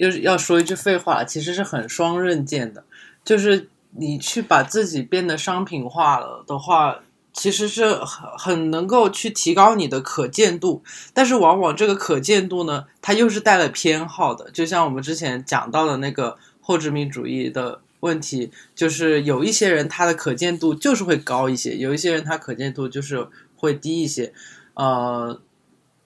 [0.00, 2.82] 又要说一句废话，其实是很双刃剑的。
[3.22, 6.98] 就是你去把自己变得商品化了的话，
[7.32, 10.82] 其实是很很能够去提高你的可见度。
[11.12, 14.50] 但是往往这个可见度呢，它又是带了偏好的。
[14.50, 23.26] 就像我们之前讲到的那个后殖民主义的问题，就是有一些人他的可见度就是会高一些，有一些人他可见度就是
[23.56, 24.32] 会低一些。
[24.74, 25.40] 呃，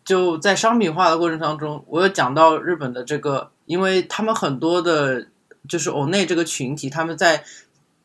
[0.05, 3.51] 就在商品化的过程当中，我有讲到日本的这个。
[3.66, 5.27] 因为他们很多的，
[5.66, 7.43] 就是欧内这个群体，他们在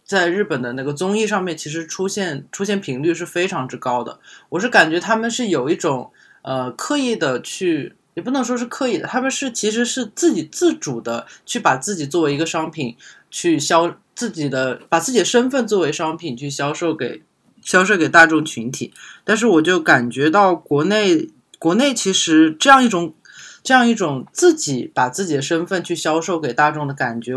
[0.10, 4.20] 在日本的那个综艺上面，其实出现出现频率是非常之高的。
[4.50, 12.98] 我是感觉他们是有一种呃刻意的去，也不能说是刻意的，他们是其实是自己自主的去把自己作为一个商品
[13.30, 17.22] 去销自己的，把自己的身份作为商品去销售给
[17.62, 18.92] 销售给大众群体。
[19.24, 21.30] 但是我就感觉到国内
[21.60, 23.14] 国内其实这样一种。
[23.62, 27.36] 这样一种自己把自己的身份去销售给大众的感觉，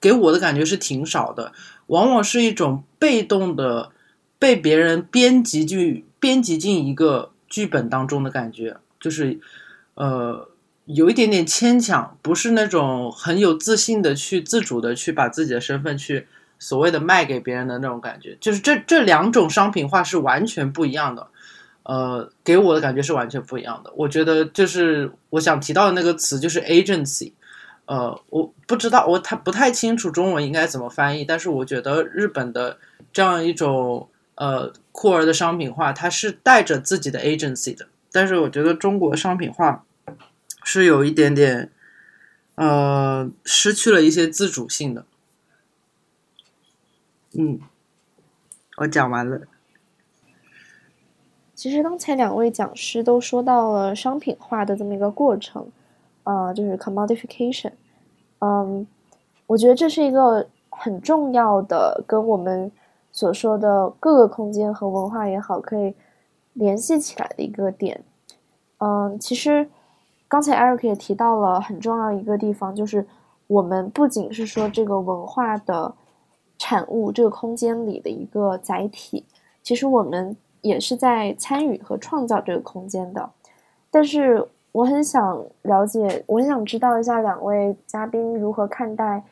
[0.00, 1.52] 给我的感觉是挺少的，
[1.86, 3.90] 往往是一种被动的
[4.38, 9.38] 被别人编辑剧编辑进一个剧本当中的感觉，就是
[9.94, 10.48] 呃
[10.86, 16.26] 有一点点牵强，不是那种很有自信的去自主的去把自己的身份去
[16.58, 21.26] 所谓的卖给别人的那种感觉，就是这这两种商品化是完全不一样的。
[21.84, 23.92] 呃，给我的感觉是完全不一样的。
[23.94, 27.32] 我觉得就是我想提到的那个词就是 agency。
[27.86, 31.24] 呃，我不知道，我太不太清楚中文应该怎么翻译。
[31.24, 32.78] 但是我觉得日本的
[33.12, 37.86] 这样一种呃酷儿的商品化，它是带着自己的 agency 的。
[38.10, 39.84] 但是我觉得中国商品化
[40.62, 41.70] 是有一点点
[42.54, 45.04] 呃失去了一些自主性的。
[47.36, 47.60] 嗯，
[48.76, 49.42] 我讲完了。
[51.54, 55.68] 其实刚才两位讲师都说到了商品化的这么一个过程，
[56.24, 57.72] 呃，就是 commodification。
[58.40, 58.86] 嗯，
[59.46, 62.70] 我觉得这是一个很重要的，跟我们
[63.12, 65.94] 所说的各个空间和文化也好，可以
[66.52, 68.02] 联系起来的一个点。
[68.78, 69.70] 嗯，其实
[70.26, 73.06] 刚才 Eric 也提到了很重要一个地方，就是
[73.46, 75.94] 我们不仅是说这个文化的
[76.58, 79.24] 产物，这个空间里的一个载体，
[79.62, 80.36] 其实我们。
[80.64, 83.28] 也是在参与和创造这个空间的，
[83.90, 89.22] 但是我很想了解，我很想知道一下两位嘉宾如何看待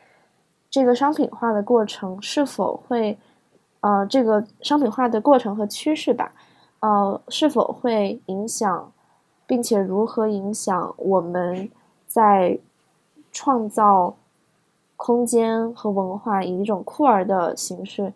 [0.69, 3.17] 这个商品化的过程，是否会，
[3.81, 6.31] 呃，这个商品化的过程和趋势吧，
[6.79, 8.89] 呃，是否会影响
[9.45, 11.69] 并且如何影响我们
[12.07, 12.57] 在
[13.33, 14.15] 创造
[14.95, 18.13] 空间和文化，以一种酷儿的形式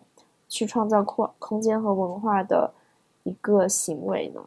[0.48, 2.72] 去创造空空间和文化的
[3.24, 4.40] 一个行为呢？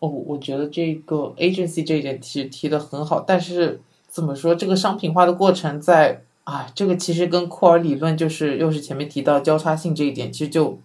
[0.00, 10.78] 哦，我觉得这个 agency 这一点提提的很好，但是怎么说，这个商品化的过程在啊，这个其实跟库尔理论就是又是前面提到交叉性这一点，其实就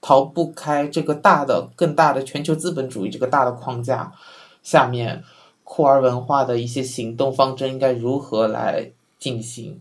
[0.00, 4.12] 逃不开这个大的、更大的全球资本主义这个大的框架
[4.60, 5.22] 下面，
[5.62, 8.90] 库尔文化的一些行动方针应该如何来
[9.20, 9.80] 进行？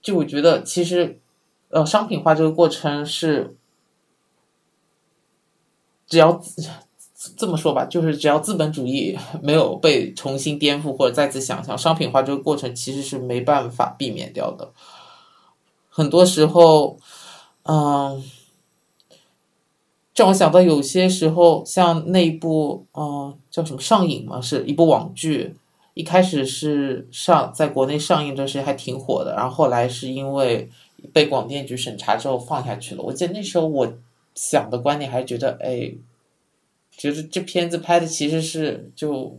[0.00, 1.20] 就我觉得，其实
[1.68, 3.58] 呃，商品化这个过程是。
[6.10, 6.42] 只要
[7.36, 14.72] 这么说吧，就是只要资本主义没有被重新颠覆或者再次想象，商品化这个过程其实是没办法避免掉的。
[15.88, 16.98] 很多时候，
[17.62, 18.22] 嗯，
[20.16, 25.54] 让我想到有些时候，像那部嗯叫什么上瘾嘛，是一部网剧，
[25.94, 30.68] 一开始是上在国内上映的时候还挺火的，然后后来是因为
[31.12, 33.02] 被广电局审查之后放下去了。
[33.02, 33.92] 我记得那时候我。
[34.34, 35.92] 想的观点还是觉得，哎，
[36.90, 39.38] 觉得这片子拍的其实是就，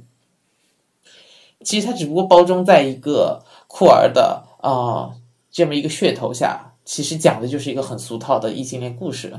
[1.64, 5.16] 其实它只不过包装在一个酷儿的啊
[5.50, 9.34] 这么一个噱头下，其实讲的就是一个很俗套的异性恋故事。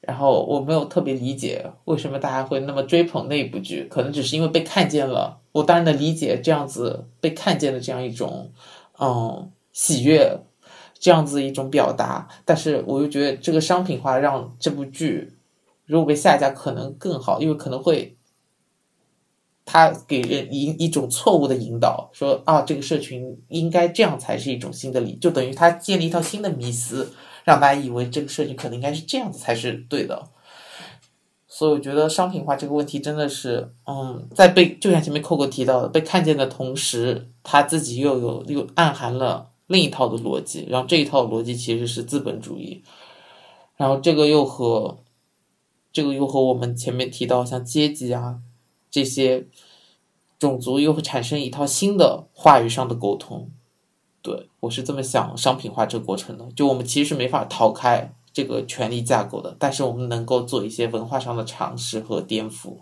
[0.00, 5.40] 然后我没有特别理解为什么大家会那么追捧那部剧，可能只是因为被看见了。
[5.50, 8.52] 我当然能理解这样子被看见的这样一种
[9.00, 10.38] 嗯喜悦。
[10.98, 15.32] 这样子一种表达，但是我又觉得这个商品化让这部剧
[15.84, 18.16] 如果被下架可能更好，因为可能会
[19.64, 27.12] 他给人一一种错误的引导，说啊这个社群应该这样才是一种新的理，就等于他建立一套新的迷思，
[27.44, 30.28] 让大家以为这个社群可能应该是这样子才是对的。
[31.46, 39.50] 所以我觉得商品化这个问题真的是，嗯，在被就像前面扣哥提到的，被看见的同时，他自己又有又暗含了。
[39.68, 42.84] 另一套的逻辑，然后这一套逻辑其实是资本主义，
[43.76, 44.98] 然后这个又和
[45.92, 48.38] 这个又和我们前面提到像阶级啊
[48.88, 49.48] 这些
[50.38, 53.50] 种族又会产生一套新的话语上的沟通。
[54.22, 62.78] 对我是这么想商品化这个过程的，就我们其实是没法逃开这个权力架构的，但是我们能够做一些文化上的尝试和颠覆，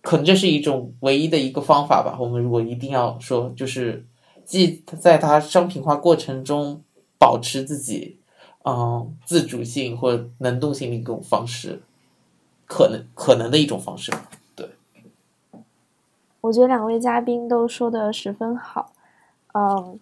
[0.00, 2.16] 可能这是一种唯一的一个方法吧。
[2.18, 4.06] 我们如果一定要说，就是。
[4.48, 6.80] 既在它商品化过程中
[7.18, 8.18] 保持自己，
[8.64, 11.82] 嗯，自主性或能动性的一种方式，
[12.66, 14.10] 可能可能的一种方式。
[14.56, 14.70] 对，
[16.40, 18.90] 我觉得两位嘉宾都说的十分好，
[19.52, 20.00] 嗯，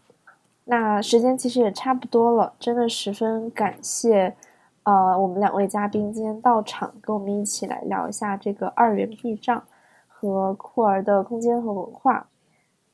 [0.66, 4.36] 那时间其实也差不多了，真的十分感谢，
[4.84, 9.64] 呃，我们两位嘉宾今天到场，跟我们一起来聊一下这个二元壁障
[10.06, 12.28] 和酷儿的空间和文化。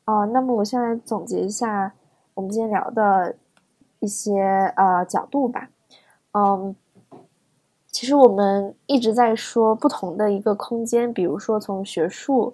[0.05, 1.95] 啊，那么我先来总结一下
[2.35, 3.37] 我们今天聊的
[4.01, 4.43] 一些
[4.77, 5.71] 呃角度吧。
[6.33, 6.75] 嗯，
[7.87, 12.53] 其实我们一直在说不同的一个空间，比如说从学术、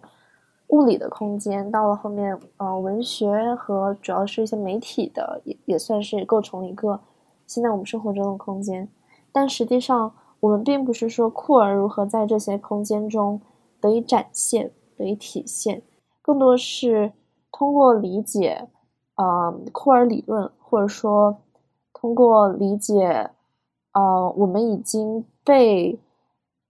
[0.67, 7.01] 物理的空间，到了后面呃文学和主要是一些媒体的，也也算是构成一个
[7.47, 8.87] 现在我们生活中的空间。
[9.33, 13.41] 但实际上，我们并不是说酷儿如何在这些空间中
[13.81, 15.81] 得以展现、得以体现，
[16.21, 17.13] 更多是。
[17.51, 18.69] 通过理解，
[19.17, 21.39] 呃，库尔理论，或者说
[21.93, 23.31] 通过理解，
[23.93, 25.99] 呃，我们已经被，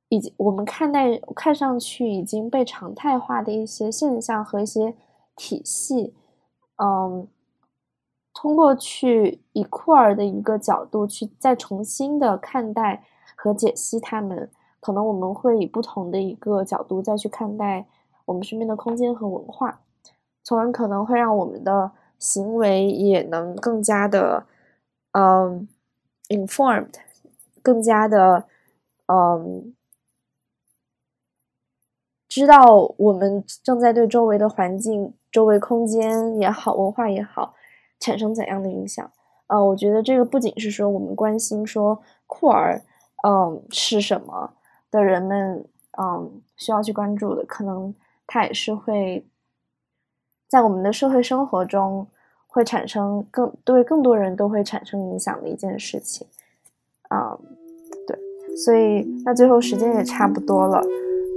[0.09, 4.95] 已经我们看待看上去已经被常态化的一些现象和一些
[5.37, 6.15] 体系，
[6.77, 7.27] 嗯，
[8.33, 13.05] 通过去以库尔的一个角度去再重新的看待
[13.37, 14.49] 和解析他们，
[14.81, 17.87] 可能我们会以不同的一个角度再去看待
[18.25, 19.81] 我们身边的空间和文化。
[20.49, 24.47] 从而可能会让我们的行为也能更加的，
[25.13, 25.69] 嗯
[26.31, 26.95] ，informed，
[27.63, 28.45] 更加的，
[29.09, 29.75] 嗯，
[32.31, 37.55] 知道我们正在对周围的环境、周围空间也好、文化也好，
[38.01, 39.11] 产生怎样的影响？
[39.49, 42.83] 呃，我觉得这个不仅是说我们关心说酷儿，
[43.27, 44.55] 嗯，是什么
[44.91, 45.63] 的人们，
[46.01, 47.95] 嗯，需要去关注的，可能
[48.27, 49.27] 它也是会。
[50.49, 52.07] 在我们的社会生活中，
[52.47, 56.27] 会产生更对更多人都会产生影响的一件事情，
[57.09, 57.39] 啊，
[58.07, 58.19] 对，
[58.57, 60.83] 所以那最后时间也差不多了，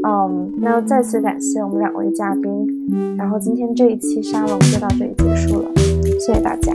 [0.06, 5.72] 嗯，那再次感谢我们两位嘉宾，然后今天这一期沙龙就到这里结束了，
[6.20, 6.74] 谢谢大家。